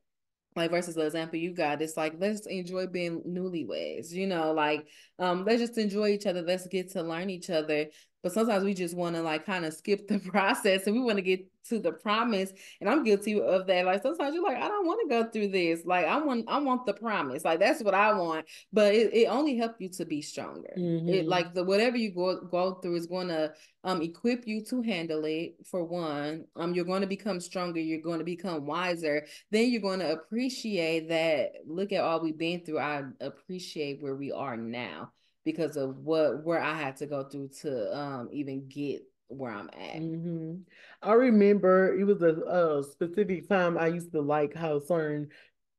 like 0.55 0.71
versus 0.71 0.95
the 0.95 1.05
example 1.05 1.37
you 1.37 1.53
got 1.53 1.81
it's 1.81 1.97
like 1.97 2.13
let's 2.19 2.45
enjoy 2.47 2.85
being 2.87 3.21
newlyweds 3.27 4.11
you 4.11 4.27
know 4.27 4.51
like 4.53 4.87
um 5.19 5.43
let's 5.45 5.61
just 5.61 5.77
enjoy 5.77 6.07
each 6.07 6.25
other 6.25 6.41
let's 6.41 6.67
get 6.67 6.91
to 6.91 7.01
learn 7.01 7.29
each 7.29 7.49
other 7.49 7.87
but 8.23 8.31
sometimes 8.31 8.63
we 8.63 8.73
just 8.73 8.95
want 8.95 9.15
to 9.15 9.21
like 9.21 9.45
kind 9.45 9.65
of 9.65 9.73
skip 9.73 10.07
the 10.07 10.19
process 10.31 10.87
and 10.87 10.95
we 10.95 11.01
want 11.01 11.17
to 11.17 11.21
get 11.21 11.45
to 11.65 11.79
the 11.79 11.91
promise 11.91 12.51
and 12.81 12.89
i'm 12.89 13.03
guilty 13.03 13.39
of 13.39 13.67
that. 13.67 13.85
Like 13.85 14.01
sometimes 14.01 14.33
you're 14.33 14.43
like 14.43 14.57
i 14.57 14.67
don't 14.67 14.85
want 14.85 14.99
to 15.03 15.09
go 15.09 15.29
through 15.29 15.49
this. 15.49 15.85
Like 15.85 16.05
i 16.05 16.17
want 16.17 16.45
i 16.47 16.57
want 16.59 16.85
the 16.85 16.93
promise. 16.93 17.45
Like 17.45 17.59
that's 17.59 17.83
what 17.83 17.93
i 17.93 18.13
want 18.13 18.45
but 18.71 18.93
it, 18.93 19.13
it 19.13 19.25
only 19.27 19.57
helps 19.57 19.79
you 19.79 19.89
to 19.89 20.05
be 20.05 20.21
stronger. 20.21 20.73
Mm-hmm. 20.77 21.09
it 21.09 21.27
like 21.27 21.53
the 21.53 21.63
whatever 21.63 21.97
you 21.97 22.11
go 22.11 22.41
go 22.41 22.75
through 22.75 22.95
is 22.95 23.07
going 23.07 23.27
to 23.27 23.53
um 23.83 24.01
equip 24.01 24.47
you 24.47 24.63
to 24.65 24.81
handle 24.81 25.23
it 25.25 25.55
for 25.65 25.83
one. 25.83 26.45
Um 26.55 26.73
you're 26.73 26.85
going 26.85 27.01
to 27.01 27.07
become 27.07 27.39
stronger 27.39 27.79
you're 27.79 28.01
going 28.01 28.19
to 28.19 28.25
become 28.25 28.65
wiser. 28.65 29.25
Then 29.51 29.69
you're 29.69 29.81
going 29.81 29.99
to 29.99 30.11
appreciate 30.11 31.09
that 31.09 31.51
look 31.65 31.91
at 31.91 32.03
all 32.03 32.21
we've 32.21 32.37
been 32.37 32.63
through 32.63 32.79
i 32.79 33.03
appreciate 33.21 34.01
where 34.01 34.15
we 34.15 34.31
are 34.31 34.57
now 34.57 35.11
because 35.45 35.77
of 35.77 35.97
what 35.99 36.43
where 36.43 36.61
I 36.61 36.73
had 36.73 36.97
to 36.97 37.05
go 37.05 37.23
through 37.23 37.49
to 37.61 37.97
um 37.97 38.29
even 38.31 38.67
get 38.67 39.01
where 39.27 39.51
I'm 39.51 39.69
at. 39.69 40.01
Mm-hmm. 40.01 40.55
I 41.01 41.13
remember 41.13 41.97
it 41.97 42.03
was 42.03 42.21
a, 42.21 42.35
a, 42.35 42.83
specific 42.83 43.49
time 43.49 43.77
I 43.77 43.87
used 43.87 44.11
to 44.11 44.21
like 44.21 44.53
how 44.53 44.79
certain 44.79 45.29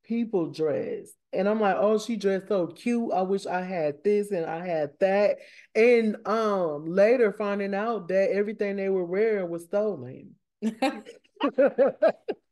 people 0.02 0.50
dressed. 0.50 1.14
And 1.32 1.48
I'm 1.48 1.60
like, 1.60 1.76
oh, 1.78 1.98
she 1.98 2.16
dressed 2.16 2.48
so 2.48 2.66
cute. 2.66 3.12
I 3.12 3.22
wish 3.22 3.46
I 3.46 3.62
had 3.62 4.02
this 4.02 4.30
and 4.30 4.44
I 4.44 4.66
had 4.66 4.90
that. 5.00 5.38
And 5.74 6.16
um 6.26 6.86
later 6.86 7.32
finding 7.32 7.74
out 7.74 8.08
that 8.08 8.30
everything 8.32 8.76
they 8.76 8.88
were 8.88 9.04
wearing 9.04 9.48
was 9.48 9.64
stolen. 9.64 10.34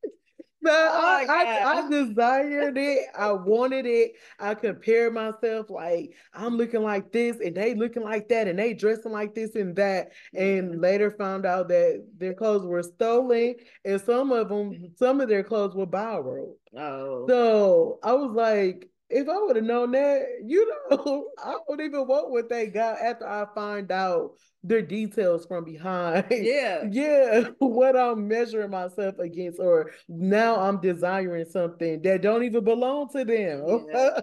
Man, 0.63 0.73
oh 0.75 1.27
I, 1.27 1.27
I, 1.29 1.79
I, 1.79 1.91
desired 1.91 2.79
it. 2.79 3.07
I 3.19 3.33
wanted 3.33 3.85
it. 3.85 4.13
I 4.39 4.55
compared 4.55 5.13
myself 5.13 5.71
like 5.71 6.15
I'm 6.33 6.57
looking 6.57 6.83
like 6.83 7.11
this 7.11 7.41
and 7.41 7.57
they 7.57 7.75
looking 7.75 8.05
like 8.05 8.29
that 8.29 8.47
and 8.47 8.59
they 8.59 8.73
dressing 8.73 9.11
like 9.11 9.35
this 9.35 9.57
and 9.57 9.75
that. 9.75 10.13
And 10.35 10.71
mm-hmm. 10.71 10.81
later 10.81 11.11
found 11.11 11.47
out 11.47 11.69
that 11.69 12.07
their 12.17 12.35
clothes 12.35 12.65
were 12.65 12.85
stolen 12.85 13.57
and 13.85 14.01
some 14.01 14.31
of 14.31 14.49
them, 14.51 14.71
mm-hmm. 14.71 14.87
some 14.97 15.21
of 15.21 15.29
their 15.29 15.43
clothes 15.43 15.75
were 15.75 15.85
borrowed. 15.87 16.55
Oh. 16.79 17.27
So 17.29 17.99
I 18.05 18.13
was 18.13 18.31
like, 18.31 18.89
if 19.13 19.29
I 19.29 19.39
would 19.39 19.57
have 19.57 19.65
known 19.65 19.93
that, 19.93 20.23
you 20.45 20.73
know, 20.91 21.27
I 21.39 21.57
would 21.69 21.81
even 21.81 22.07
want 22.07 22.31
what 22.31 22.49
they 22.49 22.67
got 22.67 22.99
after 23.01 23.29
I 23.29 23.47
find 23.55 23.91
out 23.93 24.33
their 24.65 24.83
details 24.83 25.47
from 25.47 25.65
behind. 25.65 26.27
Yeah. 26.31 26.85
yeah. 26.91 27.49
What 27.59 27.97
I'm 27.97 28.27
measuring 28.29 28.71
myself 28.71 29.19
against, 29.19 29.61
or 29.61 29.93
now 30.09 30.57
I'm 30.57 30.81
desiring 30.81 31.45
something 31.45 32.03
that 32.03 32.23
don't 32.23 32.45
even 32.45 32.65
belong 32.65 33.09
to 33.11 33.25
them. 33.25 33.87
Yeah. 33.93 34.21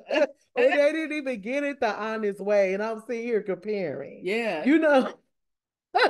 or 0.55 0.63
they 0.63 0.91
didn't 0.91 1.13
even 1.17 1.41
get 1.41 1.63
it 1.63 1.79
the 1.79 1.93
honest 1.93 2.39
way. 2.41 2.73
And 2.73 2.83
I'm 2.83 3.01
sitting 3.07 3.23
here 3.23 3.41
comparing. 3.41 4.21
Yeah. 4.23 4.65
You 4.65 4.79
know 4.79 5.13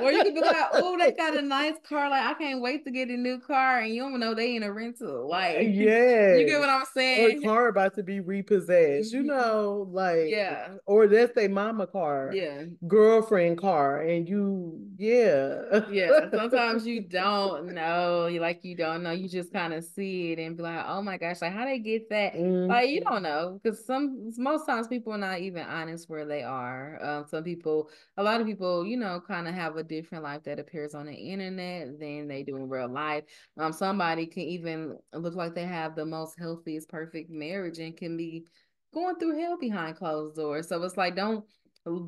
or 0.02 0.12
you 0.12 0.22
could 0.22 0.34
be 0.34 0.40
like, 0.40 0.56
oh, 0.74 0.96
they 0.98 1.12
got 1.12 1.36
a 1.36 1.42
nice 1.42 1.74
car. 1.88 2.10
Like, 2.10 2.24
I 2.24 2.34
can't 2.34 2.60
wait 2.60 2.84
to 2.84 2.90
get 2.90 3.08
a 3.08 3.16
new 3.16 3.38
car. 3.38 3.80
And 3.80 3.94
you 3.94 4.02
don't 4.02 4.20
know 4.20 4.34
they 4.34 4.56
in 4.56 4.62
a 4.62 4.72
rental. 4.72 5.28
Like, 5.28 5.68
yeah. 5.70 6.36
You 6.40 6.46
get 6.46 6.60
what 6.60 6.68
I'm 6.68 6.84
saying? 6.94 7.38
Or 7.38 7.42
car 7.42 7.68
about 7.68 7.94
to 7.96 8.02
be 8.02 8.20
repossessed, 8.20 9.12
you 9.12 9.20
mm-hmm. 9.20 9.28
know, 9.28 9.88
like, 9.90 10.28
yeah. 10.28 10.68
Or 10.86 11.06
that's 11.06 11.36
a 11.36 11.48
mama 11.48 11.86
car. 11.86 12.30
Yeah. 12.32 12.64
Girlfriend 12.86 13.58
car. 13.58 14.02
And 14.02 14.28
you, 14.28 14.80
yeah. 14.96 15.80
yeah. 15.90 16.30
Sometimes 16.34 16.86
you 16.86 17.02
don't 17.02 17.74
know. 17.74 18.26
You 18.26 18.40
like, 18.40 18.64
you 18.64 18.76
don't 18.76 19.02
know. 19.02 19.10
You 19.10 19.28
just 19.28 19.52
kind 19.52 19.74
of 19.74 19.84
see 19.84 20.32
it 20.32 20.38
and 20.38 20.56
be 20.56 20.62
like, 20.62 20.84
oh 20.86 21.02
my 21.02 21.16
gosh, 21.16 21.42
like, 21.42 21.52
how 21.52 21.64
they 21.64 21.78
get 21.78 22.08
that? 22.10 22.34
Mm-hmm. 22.34 22.70
Like, 22.70 22.88
you 22.88 23.00
don't 23.00 23.22
know. 23.22 23.60
Because 23.62 23.84
some, 23.84 24.32
most 24.36 24.66
times 24.66 24.88
people 24.88 25.12
are 25.12 25.18
not 25.18 25.40
even 25.40 25.62
honest 25.62 26.08
where 26.08 26.26
they 26.26 26.42
are. 26.42 26.98
Um, 27.02 27.24
some 27.28 27.44
people, 27.44 27.90
a 28.16 28.22
lot 28.22 28.40
of 28.40 28.46
people, 28.46 28.86
you 28.86 28.96
know, 28.96 29.20
kind 29.26 29.48
of 29.48 29.54
have 29.54 29.69
have 29.70 29.78
a 29.78 29.88
different 29.88 30.24
life 30.24 30.42
that 30.44 30.58
appears 30.58 30.94
on 30.94 31.06
the 31.06 31.14
internet 31.14 31.98
than 31.98 32.28
they 32.28 32.42
do 32.42 32.56
in 32.56 32.68
real 32.68 32.88
life. 32.88 33.24
Um, 33.58 33.72
somebody 33.72 34.26
can 34.26 34.42
even 34.42 34.96
look 35.14 35.34
like 35.34 35.54
they 35.54 35.64
have 35.64 35.94
the 35.94 36.06
most 36.06 36.38
healthiest, 36.38 36.88
perfect 36.88 37.30
marriage 37.30 37.78
and 37.78 37.96
can 37.96 38.16
be 38.16 38.44
going 38.92 39.16
through 39.16 39.38
hell 39.38 39.56
behind 39.58 39.96
closed 39.96 40.36
doors. 40.36 40.68
So 40.68 40.82
it's 40.82 40.96
like, 40.96 41.16
don't 41.16 41.44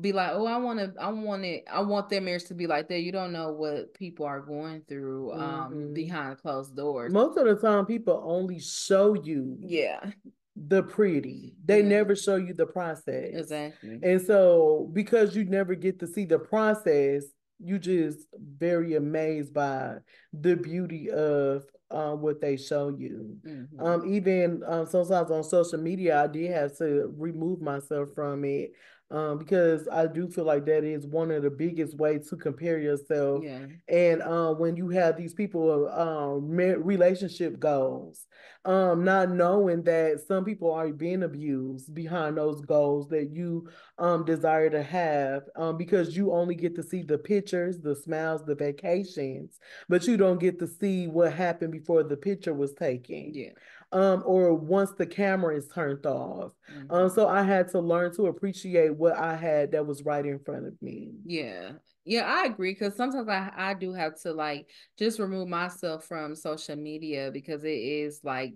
be 0.01 0.11
like, 0.11 0.31
oh, 0.33 0.45
I 0.45 0.57
want 0.57 0.79
to, 0.79 0.93
I 1.01 1.09
want 1.09 1.43
it, 1.45 1.63
I 1.71 1.81
want 1.81 2.09
their 2.09 2.21
marriage 2.21 2.45
to 2.45 2.53
be 2.53 2.67
like 2.67 2.89
that. 2.89 2.99
You 2.99 3.11
don't 3.11 3.33
know 3.33 3.51
what 3.51 3.93
people 3.93 4.25
are 4.25 4.41
going 4.41 4.83
through 4.87 5.33
um 5.33 5.41
mm-hmm. 5.41 5.93
behind 5.93 6.37
closed 6.37 6.75
doors. 6.75 7.11
Most 7.11 7.37
of 7.37 7.45
the 7.45 7.55
time, 7.55 7.85
people 7.85 8.21
only 8.23 8.59
show 8.59 9.15
you, 9.15 9.57
yeah, 9.59 10.11
the 10.55 10.83
pretty. 10.83 11.55
They 11.65 11.79
mm-hmm. 11.79 11.89
never 11.89 12.15
show 12.15 12.35
you 12.35 12.53
the 12.53 12.67
process. 12.67 13.31
Exactly. 13.33 13.99
And 14.03 14.21
so 14.21 14.89
because 14.93 15.35
you 15.35 15.45
never 15.45 15.73
get 15.73 15.99
to 16.01 16.07
see 16.07 16.25
the 16.25 16.39
process, 16.39 17.23
you 17.63 17.79
just 17.79 18.27
very 18.57 18.95
amazed 18.95 19.53
by 19.53 19.97
the 20.33 20.55
beauty 20.55 21.09
of 21.09 21.63
um, 21.91 22.21
what 22.21 22.41
they 22.41 22.57
show 22.57 22.89
you. 22.89 23.37
Mm-hmm. 23.47 23.85
Um, 23.85 24.13
even 24.13 24.63
um, 24.65 24.85
sometimes 24.85 25.31
on 25.31 25.43
social 25.43 25.79
media, 25.79 26.23
I 26.23 26.27
did 26.27 26.51
have 26.51 26.77
to 26.77 27.13
remove 27.17 27.61
myself 27.61 28.09
from 28.15 28.43
it 28.45 28.71
um, 29.11 29.37
because 29.37 29.87
I 29.91 30.07
do 30.07 30.27
feel 30.27 30.45
like 30.45 30.65
that 30.65 30.83
is 30.83 31.05
one 31.05 31.29
of 31.29 31.43
the 31.43 31.51
biggest 31.51 31.95
ways 31.95 32.29
to 32.29 32.35
compare 32.35 32.79
yourself. 32.79 33.43
Yeah. 33.43 33.65
And 33.87 34.21
uh, 34.23 34.53
when 34.55 34.75
you 34.75 34.89
have 34.89 35.17
these 35.17 35.35
people 35.35 35.87
um, 35.89 36.47
relationship 36.47 37.59
goals, 37.59 38.25
um, 38.65 39.03
not 39.03 39.29
knowing 39.29 39.83
that 39.83 40.21
some 40.27 40.45
people 40.45 40.71
are 40.71 40.89
being 40.89 41.23
abused 41.23 41.93
behind 41.93 42.37
those 42.37 42.61
goals 42.61 43.07
that 43.09 43.29
you 43.31 43.69
um, 43.97 44.25
desire 44.25 44.69
to 44.69 44.81
have, 44.81 45.43
um, 45.55 45.77
because 45.77 46.15
you 46.15 46.31
only 46.31 46.55
get 46.55 46.75
to 46.75 46.83
see 46.83 47.03
the 47.03 47.17
pictures, 47.17 47.79
the 47.79 47.95
smiles, 47.95 48.43
the 48.45 48.55
vacations, 48.55 49.59
but 49.89 50.05
you 50.07 50.17
don't 50.17 50.39
get 50.39 50.59
to 50.59 50.67
see 50.67 51.07
what 51.07 51.33
happened 51.33 51.71
before 51.71 52.03
the 52.03 52.17
picture 52.17 52.53
was 52.53 52.73
taken. 52.73 53.31
Yeah 53.33 53.49
um, 53.93 54.23
or 54.25 54.53
once 54.53 54.91
the 54.97 55.05
camera 55.05 55.55
is 55.55 55.67
turned 55.67 56.05
off. 56.05 56.51
Mm-hmm. 56.75 56.93
Um, 56.93 57.09
so 57.09 57.27
I 57.27 57.43
had 57.43 57.69
to 57.69 57.79
learn 57.79 58.13
to 58.15 58.25
appreciate 58.25 58.95
what 58.95 59.15
I 59.15 59.35
had 59.35 59.71
that 59.71 59.85
was 59.85 60.03
right 60.03 60.25
in 60.25 60.39
front 60.39 60.65
of 60.65 60.81
me. 60.81 61.11
Yeah. 61.25 61.73
Yeah, 62.05 62.23
I 62.25 62.45
agree. 62.45 62.75
Cause 62.75 62.95
sometimes 62.95 63.29
I, 63.29 63.51
I 63.55 63.73
do 63.75 63.93
have 63.93 64.19
to 64.21 64.33
like 64.33 64.69
just 64.97 65.19
remove 65.19 65.47
myself 65.47 66.05
from 66.05 66.35
social 66.35 66.75
media 66.75 67.29
because 67.31 67.63
it 67.63 67.69
is 67.69 68.19
like 68.23 68.53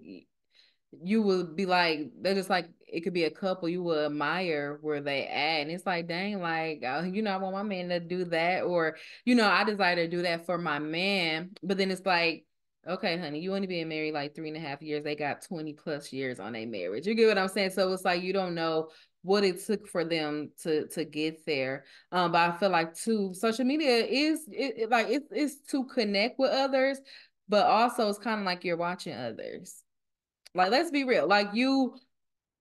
you 1.03 1.21
would 1.21 1.55
be 1.55 1.65
like 1.65 2.09
they're 2.21 2.35
just 2.35 2.49
like 2.49 2.69
it 2.87 3.01
could 3.01 3.13
be 3.13 3.25
a 3.25 3.31
couple 3.31 3.69
you 3.69 3.83
would 3.83 4.07
admire 4.07 4.79
where 4.81 5.01
they 5.01 5.27
at 5.27 5.61
and 5.61 5.71
it's 5.71 5.85
like 5.85 6.07
dang 6.07 6.41
like 6.41 6.83
uh, 6.83 7.03
you 7.03 7.21
know 7.21 7.31
i 7.31 7.37
want 7.37 7.55
my 7.55 7.63
man 7.63 7.89
to 7.89 7.99
do 7.99 8.25
that 8.25 8.63
or 8.63 8.97
you 9.25 9.35
know 9.35 9.47
i 9.47 9.63
desire 9.65 9.95
to 9.97 10.09
do 10.09 10.23
that 10.23 10.47
for 10.47 10.57
my 10.57 10.79
man 10.79 11.51
but 11.63 11.77
then 11.77 11.91
it's 11.91 12.05
like 12.07 12.46
Okay, 12.87 13.17
honey, 13.17 13.39
you 13.39 13.53
only 13.53 13.67
been 13.67 13.89
married 13.89 14.13
like 14.13 14.33
three 14.33 14.47
and 14.47 14.55
a 14.55 14.61
half 14.61 14.81
years. 14.81 15.03
They 15.03 15.15
got 15.15 15.41
20 15.41 15.73
plus 15.73 16.13
years 16.13 16.39
on 16.39 16.55
a 16.55 16.65
marriage. 16.65 17.05
You 17.05 17.15
get 17.15 17.27
what 17.27 17.37
I'm 17.37 17.49
saying? 17.49 17.71
So 17.71 17.91
it's 17.91 18.05
like 18.05 18.21
you 18.21 18.31
don't 18.31 18.55
know 18.55 18.89
what 19.23 19.43
it 19.43 19.65
took 19.65 19.87
for 19.87 20.05
them 20.05 20.51
to 20.63 20.87
to 20.87 21.03
get 21.03 21.45
there. 21.45 21.83
Um, 22.13 22.31
but 22.31 22.49
I 22.49 22.57
feel 22.57 22.69
like 22.69 22.95
too, 22.95 23.33
social 23.33 23.65
media 23.65 24.05
is 24.05 24.47
it, 24.49 24.77
it 24.77 24.89
like 24.89 25.07
it's 25.09 25.27
it's 25.31 25.55
to 25.71 25.83
connect 25.85 26.39
with 26.39 26.51
others, 26.51 26.99
but 27.49 27.65
also 27.65 28.07
it's 28.07 28.19
kind 28.19 28.39
of 28.39 28.45
like 28.45 28.63
you're 28.63 28.77
watching 28.77 29.13
others. 29.13 29.83
Like, 30.53 30.71
let's 30.71 30.89
be 30.89 31.03
real. 31.03 31.27
Like 31.27 31.49
you 31.53 31.95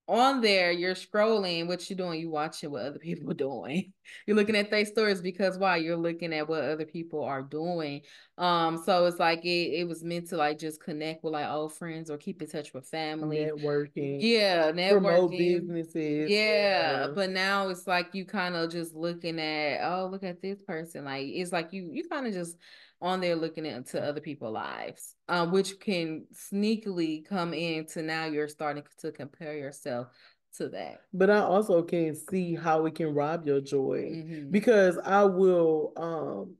on 0.08 0.40
there, 0.40 0.70
you're 0.70 0.94
scrolling, 0.94 1.66
what 1.66 1.88
you 1.90 1.96
doing? 1.96 2.20
You 2.20 2.30
watching 2.30 2.70
what 2.70 2.82
other 2.82 2.98
people 2.98 3.30
are 3.30 3.34
doing. 3.46 3.92
You're 4.26 4.36
looking 4.36 4.54
at 4.54 4.70
their 4.70 4.84
stories 4.84 5.20
because 5.20 5.58
why? 5.58 5.78
You're 5.78 5.96
looking 5.96 6.32
at 6.32 6.48
what 6.48 6.62
other 6.62 6.84
people 6.84 7.24
are 7.24 7.42
doing. 7.42 8.02
Um, 8.38 8.80
so 8.84 9.06
it's 9.06 9.18
like 9.18 9.44
it, 9.44 9.80
it 9.80 9.88
was 9.88 10.04
meant 10.04 10.28
to 10.28 10.36
like 10.36 10.58
just 10.58 10.80
connect 10.80 11.24
with 11.24 11.32
like 11.32 11.48
old 11.48 11.72
friends 11.74 12.08
or 12.08 12.18
keep 12.18 12.40
in 12.40 12.48
touch 12.48 12.72
with 12.72 12.86
family. 12.86 13.38
Networking. 13.38 14.18
Yeah, 14.20 14.70
networking. 14.70 14.90
Promote 15.02 15.30
businesses. 15.32 16.30
Yeah. 16.30 17.08
But 17.12 17.30
now 17.30 17.68
it's 17.68 17.86
like 17.86 18.14
you 18.14 18.24
kind 18.24 18.54
of 18.54 18.70
just 18.70 18.94
looking 18.94 19.40
at, 19.40 19.80
oh, 19.82 20.08
look 20.10 20.22
at 20.22 20.40
this 20.40 20.60
person. 20.62 21.04
Like 21.04 21.26
it's 21.26 21.52
like 21.52 21.72
you 21.72 21.90
you 21.92 22.08
kind 22.08 22.26
of 22.26 22.32
just 22.32 22.56
on 23.00 23.20
there 23.20 23.36
looking 23.36 23.66
into 23.66 24.02
other 24.02 24.20
people's 24.20 24.54
lives, 24.54 25.14
um, 25.28 25.52
which 25.52 25.78
can 25.80 26.26
sneakily 26.32 27.26
come 27.26 27.52
into 27.52 28.02
now 28.02 28.24
you're 28.24 28.48
starting 28.48 28.82
to 29.00 29.12
compare 29.12 29.56
yourself 29.56 30.08
to 30.56 30.68
that. 30.70 31.00
But 31.12 31.30
I 31.30 31.40
also 31.40 31.82
can 31.82 32.14
see 32.14 32.54
how 32.54 32.86
it 32.86 32.94
can 32.94 33.14
rob 33.14 33.46
your 33.46 33.60
joy 33.60 34.10
mm-hmm. 34.12 34.50
because 34.50 34.98
I 34.98 35.24
will 35.24 35.92
um 35.96 36.56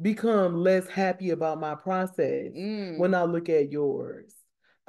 become 0.00 0.56
less 0.56 0.86
happy 0.88 1.30
about 1.30 1.60
my 1.60 1.74
process 1.74 2.52
mm. 2.56 2.98
when 2.98 3.14
I 3.14 3.24
look 3.24 3.48
at 3.48 3.70
yours. 3.70 4.34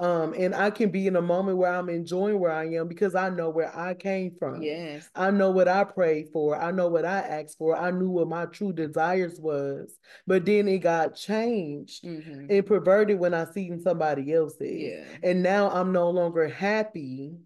Um, 0.01 0.33
and 0.35 0.55
I 0.55 0.71
can 0.71 0.89
be 0.89 1.05
in 1.05 1.15
a 1.15 1.21
moment 1.21 1.59
where 1.59 1.71
I'm 1.71 1.87
enjoying 1.87 2.39
where 2.39 2.51
I 2.51 2.65
am 2.73 2.87
because 2.87 3.13
I 3.13 3.29
know 3.29 3.51
where 3.51 3.77
I 3.77 3.93
came 3.93 4.35
from. 4.39 4.63
Yes. 4.63 5.07
I 5.13 5.29
know 5.29 5.51
what 5.51 5.67
I 5.67 5.83
prayed 5.83 6.29
for. 6.33 6.59
I 6.59 6.71
know 6.71 6.87
what 6.87 7.05
I 7.05 7.19
asked 7.19 7.59
for. 7.59 7.77
I 7.77 7.91
knew 7.91 8.09
what 8.09 8.27
my 8.27 8.47
true 8.47 8.73
desires 8.73 9.39
was. 9.39 9.95
But 10.25 10.43
then 10.43 10.67
it 10.67 10.79
got 10.79 11.13
changed 11.13 12.03
mm-hmm. 12.03 12.47
and 12.49 12.65
perverted 12.65 13.19
when 13.19 13.35
I 13.35 13.45
seen 13.45 13.79
somebody 13.79 14.33
else's. 14.33 14.81
Yeah. 14.81 15.03
And 15.21 15.43
now 15.43 15.69
I'm 15.69 15.91
no 15.91 16.09
longer 16.09 16.47
happy 16.47 17.37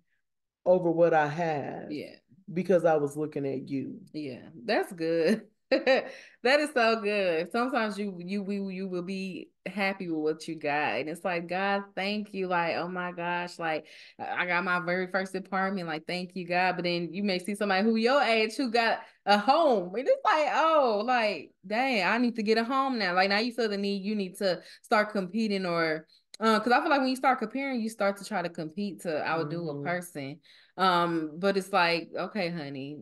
over 0.66 0.90
what 0.90 1.14
I 1.14 1.28
have. 1.28 1.92
Yeah. 1.92 2.16
Because 2.54 2.86
I 2.86 2.96
was 2.96 3.18
looking 3.18 3.46
at 3.46 3.68
you. 3.68 4.00
Yeah. 4.14 4.48
That's 4.64 4.94
good. 4.94 5.42
that 6.44 6.60
is 6.60 6.70
so 6.74 7.02
good. 7.02 7.52
Sometimes 7.52 7.98
you 7.98 8.18
you 8.20 8.44
we 8.44 8.56
you 8.74 8.88
will 8.88 9.02
be 9.02 9.50
happy 9.66 10.10
with 10.10 10.20
what 10.20 10.48
you 10.48 10.56
got, 10.56 11.00
and 11.00 11.10
it's 11.10 11.26
like 11.26 11.48
God, 11.48 11.84
thank 11.96 12.34
you. 12.34 12.48
Like 12.48 12.76
oh 12.76 12.88
my 12.88 13.12
gosh, 13.12 13.58
like 13.60 13.88
I 14.20 14.46
got 14.46 14.64
my 14.64 14.80
very 14.80 15.08
first 15.08 15.36
apartment. 15.36 15.88
Like 15.88 16.06
thank 16.06 16.36
you 16.36 16.48
God. 16.48 16.76
But 16.76 16.84
then 16.84 17.14
you 17.14 17.24
may 17.24 17.40
see 17.40 17.56
somebody 17.56 17.84
who 17.84 17.96
your 17.96 18.22
age 18.22 18.56
who 18.56 18.72
got 18.72 19.00
a 19.26 19.38
home, 19.38 19.94
and 19.96 20.08
it's 20.08 20.22
like 20.24 20.50
oh 20.54 21.04
like 21.06 21.52
dang, 21.66 22.04
I 22.06 22.18
need 22.18 22.36
to 22.36 22.44
get 22.44 22.58
a 22.58 22.64
home 22.64 23.00
now. 23.00 23.14
Like 23.14 23.30
now 23.30 23.40
you 23.40 23.52
feel 23.52 23.70
the 23.70 23.78
need. 23.78 24.04
You 24.04 24.16
need 24.16 24.38
to 24.38 24.62
start 24.84 25.12
competing 25.12 25.66
or 25.66 26.06
because 26.38 26.68
uh, 26.68 26.76
I 26.76 26.82
feel 26.82 26.90
like 26.90 27.00
when 27.00 27.10
you 27.10 27.16
start 27.16 27.40
comparing, 27.40 27.80
you 27.80 27.90
start 27.90 28.18
to 28.18 28.26
try 28.26 28.42
to 28.42 28.50
compete 28.50 29.02
to 29.02 29.26
outdo 29.26 29.62
mm-hmm. 29.62 29.80
a 29.80 29.84
person. 29.84 30.40
Um, 30.78 31.32
but 31.38 31.56
it's 31.56 31.72
like, 31.72 32.10
okay, 32.16 32.50
honey, 32.50 32.98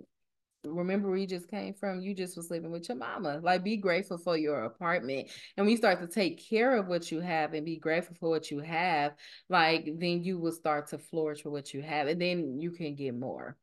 remember 0.65 1.09
where 1.09 1.17
you 1.17 1.27
just 1.27 1.47
came 1.47 1.73
from? 1.73 2.01
You 2.01 2.13
just 2.13 2.37
was 2.37 2.49
living 2.49 2.71
with 2.71 2.87
your 2.89 2.97
mama. 2.97 3.39
Like 3.41 3.63
be 3.63 3.77
grateful 3.77 4.17
for 4.17 4.37
your 4.37 4.63
apartment. 4.63 5.29
And 5.57 5.65
we 5.65 5.75
start 5.75 5.99
to 6.01 6.07
take 6.07 6.47
care 6.47 6.77
of 6.77 6.87
what 6.87 7.11
you 7.11 7.19
have 7.19 7.53
and 7.53 7.65
be 7.65 7.77
grateful 7.77 8.15
for 8.19 8.29
what 8.29 8.51
you 8.51 8.59
have 8.59 9.13
like 9.49 9.85
then 9.97 10.23
you 10.23 10.39
will 10.39 10.51
start 10.51 10.87
to 10.89 10.97
flourish 10.97 11.41
for 11.41 11.49
what 11.49 11.73
you 11.73 11.81
have 11.81 12.07
and 12.07 12.21
then 12.21 12.59
you 12.59 12.71
can 12.71 12.95
get 12.95 13.13
more. 13.15 13.57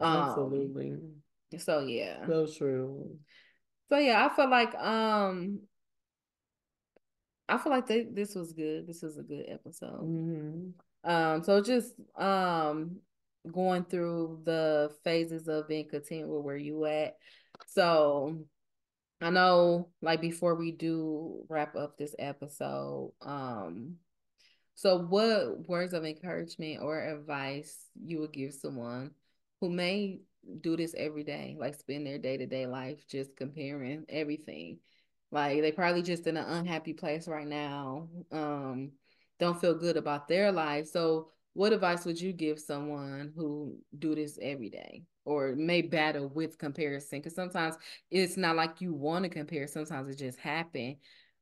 Absolutely. 0.00 0.92
um, 0.92 1.58
so 1.58 1.80
yeah. 1.80 2.26
So 2.26 2.46
true. 2.46 3.16
So 3.88 3.98
yeah 3.98 4.26
i 4.26 4.34
feel 4.34 4.48
like 4.48 4.74
um 4.76 5.60
i 7.48 7.58
feel 7.58 7.72
like 7.72 7.86
they, 7.86 8.04
this 8.04 8.34
was 8.34 8.52
good. 8.54 8.86
This 8.86 9.02
was 9.02 9.18
a 9.18 9.22
good 9.22 9.44
episode. 9.48 10.00
Mm-hmm. 10.02 11.10
um 11.10 11.42
so 11.42 11.60
just 11.60 11.92
um 12.16 12.96
going 13.50 13.84
through 13.84 14.40
the 14.44 14.94
phases 15.04 15.48
of 15.48 15.68
being 15.68 15.88
content 15.88 16.28
with 16.28 16.42
where 16.42 16.56
you 16.56 16.84
at. 16.84 17.16
So 17.66 18.44
I 19.20 19.30
know 19.30 19.90
like 20.00 20.20
before 20.20 20.54
we 20.54 20.72
do 20.72 21.44
wrap 21.48 21.76
up 21.76 21.96
this 21.96 22.14
episode, 22.18 23.12
um 23.22 23.96
so 24.74 24.98
what 24.98 25.68
words 25.68 25.92
of 25.92 26.04
encouragement 26.04 26.82
or 26.82 26.98
advice 27.00 27.76
you 28.02 28.20
would 28.20 28.32
give 28.32 28.54
someone 28.54 29.12
who 29.60 29.70
may 29.70 30.20
do 30.60 30.76
this 30.76 30.94
every 30.96 31.24
day, 31.24 31.56
like 31.58 31.74
spend 31.74 32.06
their 32.06 32.18
day-to-day 32.18 32.66
life 32.66 33.06
just 33.08 33.36
comparing 33.36 34.04
everything. 34.08 34.78
Like 35.30 35.60
they 35.60 35.72
probably 35.72 36.02
just 36.02 36.26
in 36.26 36.36
an 36.36 36.46
unhappy 36.46 36.92
place 36.92 37.28
right 37.28 37.46
now. 37.46 38.08
Um 38.30 38.92
don't 39.38 39.60
feel 39.60 39.74
good 39.74 39.96
about 39.96 40.28
their 40.28 40.52
life. 40.52 40.86
So 40.86 41.30
what 41.54 41.72
advice 41.72 42.04
would 42.04 42.20
you 42.20 42.32
give 42.32 42.58
someone 42.58 43.32
who 43.36 43.76
do 43.98 44.14
this 44.14 44.38
every 44.40 44.70
day 44.70 45.02
or 45.24 45.54
may 45.54 45.82
battle 45.82 46.28
with 46.28 46.58
comparison? 46.58 47.18
Because 47.20 47.34
sometimes 47.34 47.76
it's 48.10 48.36
not 48.36 48.56
like 48.56 48.80
you 48.80 48.94
want 48.94 49.24
to 49.24 49.28
compare 49.28 49.66
sometimes 49.66 50.08
it 50.08 50.18
just 50.18 50.38
happen 50.38 50.96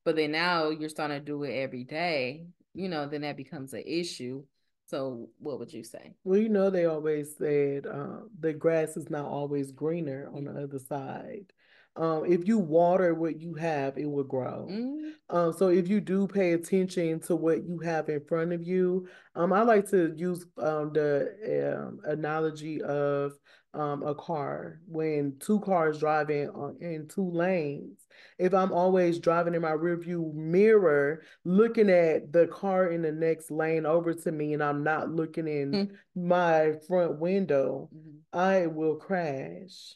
but 0.04 0.16
then 0.16 0.32
now 0.32 0.70
you're 0.70 0.88
starting 0.88 1.18
to 1.18 1.24
do 1.24 1.42
it 1.42 1.52
every 1.52 1.84
day 1.84 2.46
you 2.74 2.88
know 2.88 3.06
then 3.06 3.22
that 3.22 3.36
becomes 3.36 3.72
an 3.72 3.82
issue. 3.86 4.44
So 4.86 5.28
what 5.38 5.58
would 5.58 5.72
you 5.72 5.84
say? 5.84 6.14
Well 6.24 6.38
you 6.38 6.48
know 6.48 6.70
they 6.70 6.86
always 6.86 7.36
said 7.36 7.86
uh, 7.86 8.22
the 8.38 8.52
grass 8.52 8.96
is 8.96 9.10
not 9.10 9.24
always 9.24 9.70
greener 9.70 10.28
on 10.34 10.44
the 10.44 10.62
other 10.64 10.78
side 10.78 11.52
um, 11.96 12.24
if 12.24 12.46
you 12.46 12.58
water 12.58 13.14
what 13.14 13.40
you 13.40 13.54
have, 13.54 13.98
it 13.98 14.10
will 14.10 14.24
grow. 14.24 14.68
Mm. 14.70 15.10
Um, 15.28 15.52
so 15.52 15.68
if 15.68 15.88
you 15.88 16.00
do 16.00 16.26
pay 16.26 16.52
attention 16.52 17.20
to 17.20 17.36
what 17.36 17.64
you 17.64 17.78
have 17.80 18.08
in 18.08 18.24
front 18.24 18.52
of 18.52 18.62
you, 18.62 19.08
um, 19.34 19.52
I 19.52 19.62
like 19.62 19.88
to 19.90 20.12
use 20.16 20.46
um, 20.58 20.92
the 20.92 21.76
um, 21.76 22.00
analogy 22.04 22.80
of 22.82 23.32
um, 23.74 24.02
a 24.02 24.14
car 24.14 24.80
when 24.88 25.36
two 25.40 25.60
cars 25.60 25.98
driving 25.98 26.48
on, 26.50 26.76
in 26.80 27.08
two 27.08 27.30
lanes. 27.30 28.06
If 28.38 28.54
I'm 28.54 28.72
always 28.72 29.18
driving 29.18 29.54
in 29.54 29.62
my 29.62 29.70
rearview 29.70 30.34
mirror, 30.34 31.22
looking 31.44 31.90
at 31.90 32.32
the 32.32 32.46
car 32.48 32.88
in 32.88 33.02
the 33.02 33.12
next 33.12 33.50
lane 33.50 33.86
over 33.86 34.14
to 34.14 34.32
me, 34.32 34.54
and 34.54 34.62
I'm 34.62 34.82
not 34.82 35.10
looking 35.10 35.46
in 35.46 35.70
mm. 35.72 35.90
my 36.16 36.72
front 36.88 37.18
window, 37.18 37.88
mm-hmm. 37.94 38.38
I 38.38 38.66
will 38.66 38.96
crash 38.96 39.94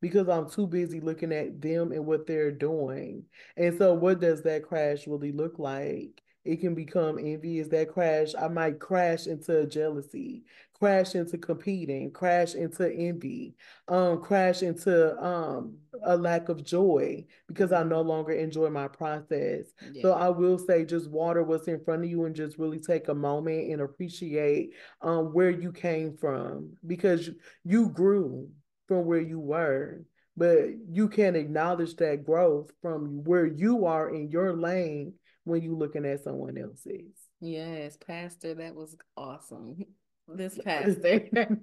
because 0.00 0.28
I'm 0.28 0.48
too 0.50 0.66
busy 0.66 1.00
looking 1.00 1.32
at 1.32 1.60
them 1.60 1.92
and 1.92 2.06
what 2.06 2.26
they're 2.26 2.52
doing. 2.52 3.24
And 3.56 3.76
so, 3.76 3.94
what 3.94 4.20
does 4.20 4.42
that 4.42 4.62
crash 4.64 5.06
really 5.06 5.32
look 5.32 5.58
like? 5.58 6.22
It 6.44 6.60
can 6.60 6.74
become 6.74 7.18
envy. 7.18 7.58
Is 7.58 7.68
that 7.68 7.92
crash? 7.92 8.34
I 8.38 8.48
might 8.48 8.78
crash 8.80 9.26
into 9.26 9.66
jealousy, 9.66 10.44
crash 10.72 11.14
into 11.14 11.36
competing, 11.36 12.10
crash 12.12 12.54
into 12.54 12.90
envy, 12.90 13.54
um, 13.88 14.22
crash 14.22 14.62
into 14.62 15.22
um 15.22 15.76
a 16.02 16.16
lack 16.16 16.48
of 16.48 16.64
joy 16.64 17.26
because 17.46 17.72
I 17.72 17.82
no 17.82 18.00
longer 18.00 18.32
enjoy 18.32 18.70
my 18.70 18.88
process. 18.88 19.66
Yeah. 19.92 20.02
So 20.02 20.12
I 20.12 20.30
will 20.30 20.58
say 20.58 20.84
just 20.84 21.10
water 21.10 21.42
what's 21.42 21.68
in 21.68 21.84
front 21.84 22.04
of 22.04 22.10
you 22.10 22.24
and 22.24 22.34
just 22.34 22.58
really 22.58 22.78
take 22.80 23.08
a 23.08 23.14
moment 23.14 23.70
and 23.70 23.82
appreciate 23.82 24.72
um 25.02 25.32
where 25.34 25.50
you 25.50 25.72
came 25.72 26.16
from 26.16 26.70
because 26.86 27.28
you 27.64 27.90
grew 27.90 28.48
from 28.90 29.04
where 29.04 29.20
you 29.20 29.38
were, 29.38 30.04
but 30.36 30.64
you 30.90 31.08
can 31.08 31.36
acknowledge 31.36 31.94
that 31.94 32.26
growth 32.26 32.72
from 32.82 33.22
where 33.22 33.46
you 33.46 33.86
are 33.86 34.12
in 34.12 34.28
your 34.32 34.52
lane 34.52 35.14
when 35.44 35.62
you're 35.62 35.76
looking 35.76 36.04
at 36.04 36.24
someone 36.24 36.58
else's. 36.58 37.14
Yes, 37.40 37.96
Pastor, 38.04 38.54
that 38.56 38.74
was 38.74 38.96
awesome. 39.16 39.76
This 40.32 40.56
pastor, 40.64 41.28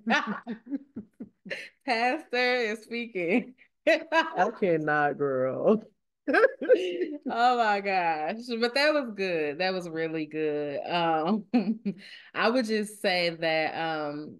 pastor 1.86 2.56
is 2.56 2.80
speaking. 2.84 3.54
I 3.88 4.50
cannot, 4.60 5.18
girl. 5.18 5.84
oh 6.30 7.58
my 7.58 7.80
gosh. 7.80 8.36
But 8.60 8.76
that 8.76 8.94
was 8.94 9.14
good. 9.16 9.60
That 9.60 9.74
was 9.74 9.88
really 9.88 10.26
good. 10.26 10.82
Um 10.86 11.46
I 12.34 12.50
would 12.50 12.66
just 12.66 13.02
say 13.02 13.30
that 13.40 13.74
um 13.82 14.40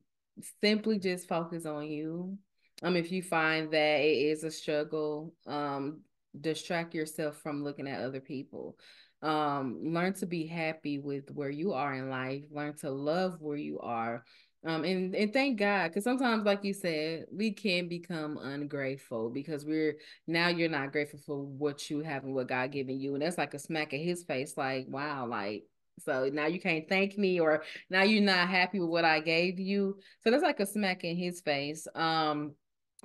simply 0.62 1.00
just 1.00 1.30
focus 1.30 1.66
on 1.66 1.88
you 1.88 2.38
um 2.84 2.96
if 2.96 3.12
you 3.12 3.22
find 3.24 3.72
that 3.72 4.00
it 4.00 4.18
is 4.18 4.44
a 4.44 4.52
struggle 4.52 5.34
um 5.46 6.02
distract 6.40 6.94
yourself 6.94 7.38
from 7.38 7.64
looking 7.64 7.88
at 7.88 8.02
other 8.02 8.20
people. 8.20 8.78
Um 9.22 9.80
learn 9.82 10.14
to 10.16 10.26
be 10.26 10.46
happy 10.46 11.00
with 11.00 11.32
where 11.32 11.50
you 11.50 11.74
are 11.74 11.94
in 11.96 12.10
life. 12.10 12.44
Learn 12.52 12.76
to 12.78 12.92
love 12.92 13.42
where 13.42 13.58
you 13.58 13.80
are. 13.80 14.24
Um 14.64 14.84
and 14.84 15.16
and 15.16 15.34
thank 15.34 15.58
god 15.58 15.88
because 15.88 16.04
sometimes 16.04 16.46
like 16.46 16.64
you 16.64 16.74
said 16.74 17.26
we 17.32 17.52
can 17.52 17.88
become 17.88 18.38
ungrateful 18.38 19.30
because 19.30 19.66
we're 19.66 19.98
now 20.28 20.50
you're 20.50 20.70
not 20.70 20.92
grateful 20.92 21.20
for 21.26 21.44
what 21.44 21.90
you 21.90 22.02
have 22.02 22.24
and 22.24 22.36
what 22.36 22.48
god 22.48 22.72
given 22.72 23.00
you. 23.00 23.14
And 23.14 23.22
that's 23.22 23.38
like 23.38 23.54
a 23.54 23.60
smack 23.60 23.94
in 23.94 24.02
his 24.02 24.24
face 24.24 24.56
like 24.58 24.86
wow 24.88 25.26
like 25.28 25.64
so 26.06 26.30
now 26.32 26.46
you 26.46 26.60
can't 26.60 26.88
thank 26.88 27.18
me 27.18 27.40
or 27.40 27.64
now 27.90 28.04
you're 28.04 28.22
not 28.22 28.48
happy 28.48 28.80
with 28.80 28.90
what 28.90 29.06
i 29.06 29.20
gave 29.20 29.60
you. 29.60 29.98
So 30.22 30.30
that's 30.30 30.44
like 30.44 30.60
a 30.60 30.66
smack 30.66 31.04
in 31.04 31.16
his 31.16 31.42
face. 31.42 31.88
Um 31.96 32.54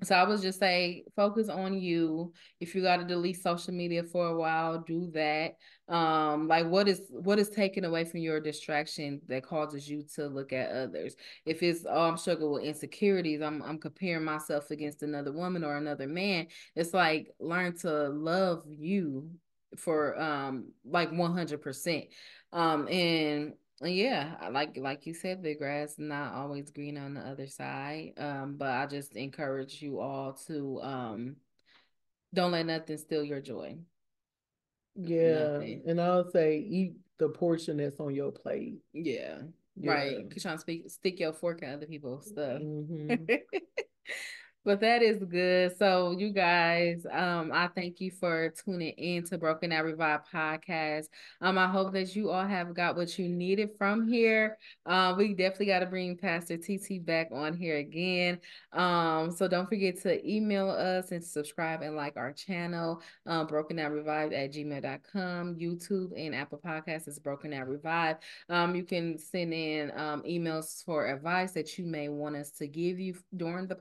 so 0.03 0.17
I 0.17 0.25
would 0.25 0.41
just 0.41 0.59
say 0.59 1.05
focus 1.15 1.49
on 1.49 1.79
you. 1.79 2.33
If 2.61 2.75
you 2.75 2.83
got 2.83 2.97
to 2.97 3.05
delete 3.05 3.41
social 3.41 3.73
media 3.73 4.03
for 4.03 4.27
a 4.27 4.37
while, 4.37 4.79
do 4.81 5.11
that. 5.13 5.57
Um, 5.89 6.49
like 6.49 6.67
what 6.67 6.89
is 6.89 7.03
what 7.11 7.39
is 7.39 7.51
taken 7.51 7.85
away 7.85 8.05
from 8.05 8.21
your 8.21 8.41
distraction 8.41 9.21
that 9.29 9.45
causes 9.45 9.89
you 9.89 10.05
to 10.15 10.27
look 10.27 10.53
at 10.53 10.71
others? 10.71 11.15
If 11.47 11.63
it's 11.63 11.85
oh 11.89 12.09
I'm 12.09 12.17
struggling 12.17 12.53
with 12.53 12.65
insecurities, 12.65 13.43
I'm 13.43 13.63
I'm 13.63 13.79
comparing 13.79 14.25
myself 14.25 14.71
against 14.71 15.03
another 15.03 15.33
woman 15.33 15.63
or 15.63 15.77
another 15.77 16.09
man. 16.09 16.49
It's 16.75 16.95
like 16.95 17.33
learn 17.39 17.77
to 17.79 18.09
love 18.09 18.65
you 18.67 19.31
for 19.77 20.21
um 20.21 20.73
like 20.85 21.11
100%. 21.13 22.09
Um 22.53 22.89
and 22.89 23.53
yeah, 23.81 24.35
like 24.51 24.77
like 24.77 25.07
you 25.07 25.15
said, 25.15 25.43
the 25.43 25.55
grass 25.55 25.95
not 25.99 26.35
always 26.35 26.71
green 26.71 26.99
on 26.99 27.15
the 27.15 27.21
other 27.21 27.47
side. 27.47 28.13
Um, 28.19 28.57
but 28.57 28.71
I 28.71 28.87
just 28.87 29.17
encourage 29.17 29.81
you 29.83 30.01
all 30.01 30.35
to 30.47 30.81
um 30.83 31.37
don't 32.35 32.53
let 32.53 32.67
nothing 32.67 32.99
steal 32.99 33.25
your 33.25 33.41
joy. 33.41 33.77
Yeah. 34.95 35.53
Nothing. 35.53 35.83
And 35.87 36.01
I'll 36.01 36.31
say 36.31 36.59
eat 36.59 36.95
the 37.19 37.29
portion 37.29 37.77
that's 37.77 38.01
on 38.01 38.15
your 38.15 38.33
plate. 38.33 38.79
Yeah. 38.93 39.39
yeah. 39.77 39.91
Right. 39.91 40.19
You're 40.19 40.29
trying 40.39 40.57
to 40.57 40.61
speak, 40.61 40.91
stick 40.91 41.21
your 41.21 41.33
fork 41.33 41.63
in 41.63 41.71
other 41.71 41.87
people's 41.87 42.29
stuff. 42.29 42.61
Mm-hmm. 42.61 43.25
But 44.65 44.79
that 44.81 45.03
is 45.03 45.19
good. 45.19 45.77
So 45.77 46.13
you 46.13 46.31
guys, 46.31 47.05
um, 47.11 47.51
I 47.53 47.69
thank 47.75 48.01
you 48.01 48.13
for 48.13 48.53
tuning 48.65 48.93
in 48.93 49.25
to 49.25 49.39
Broken 49.39 49.73
Out 49.73 49.85
Revive 49.85 50.21
podcast. 50.33 51.07
Um, 51.41 51.59
I 51.59 51.67
hope 51.67 51.93
that 51.95 52.15
you 52.15 52.31
all 52.31 52.47
have 52.47 52.73
got 52.73 52.95
what 52.95 53.19
you 53.19 53.29
needed 53.29 53.71
from 53.77 54.07
here. 54.07 54.59
Um, 54.87 55.17
we 55.17 55.35
definitely 55.35 55.67
got 55.67 55.81
to 55.81 55.87
bring 55.87 56.17
Pastor 56.17 56.57
TT 56.57 57.05
back 57.05 57.29
on 57.33 57.55
here 57.57 57.79
again. 57.79 58.39
Um, 58.73 59.33
so 59.33 59.49
don't 59.49 59.69
forget 59.69 60.01
to 60.03 60.25
email 60.29 60.71
us 60.71 61.11
and 61.11 61.25
subscribe 61.25 61.83
and 61.83 61.97
like 61.97 62.17
our 62.17 62.33
channel, 62.33 63.03
um, 63.27 63.49
Broken 63.49 63.81
Out 63.81 63.91
Revive 63.91 64.33
at 64.33 64.53
gmail.com, 64.53 65.57
YouTube 65.57 66.13
and 66.17 66.37
Apple 66.37 66.61
Podcasts 66.65 67.09
is 67.09 67.19
Broken 67.19 67.53
Out 67.53 67.69
Revive. 67.69 68.17
Um, 68.49 68.77
you 68.77 68.85
can 68.85 69.19
send 69.19 69.53
in 69.53 69.91
um 69.97 70.23
emails 70.23 70.85
for 70.85 71.07
advice 71.07 71.51
that 71.53 71.79
you 71.79 71.85
may 71.85 72.09
want 72.09 72.37
us 72.37 72.51
to 72.53 72.69
give 72.69 73.01
you 73.01 73.17
during 73.37 73.67
the 73.67 73.75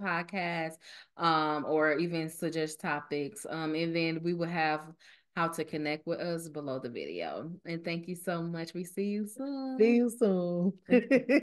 podcast 0.71 1.23
um, 1.23 1.65
or 1.65 1.93
even 1.97 2.29
suggest 2.29 2.79
topics. 2.79 3.45
Um, 3.49 3.75
and 3.75 3.95
then 3.95 4.21
we 4.23 4.33
will 4.33 4.47
have 4.47 4.85
how 5.35 5.47
to 5.47 5.63
connect 5.63 6.05
with 6.07 6.19
us 6.19 6.49
below 6.49 6.79
the 6.79 6.89
video. 6.89 7.51
And 7.65 7.83
thank 7.83 8.07
you 8.07 8.15
so 8.15 8.41
much. 8.41 8.73
We 8.73 8.83
see 8.83 9.05
you 9.05 9.27
soon. 9.27 9.77
See 9.79 9.95
you 9.95 10.09
soon. 10.09 10.73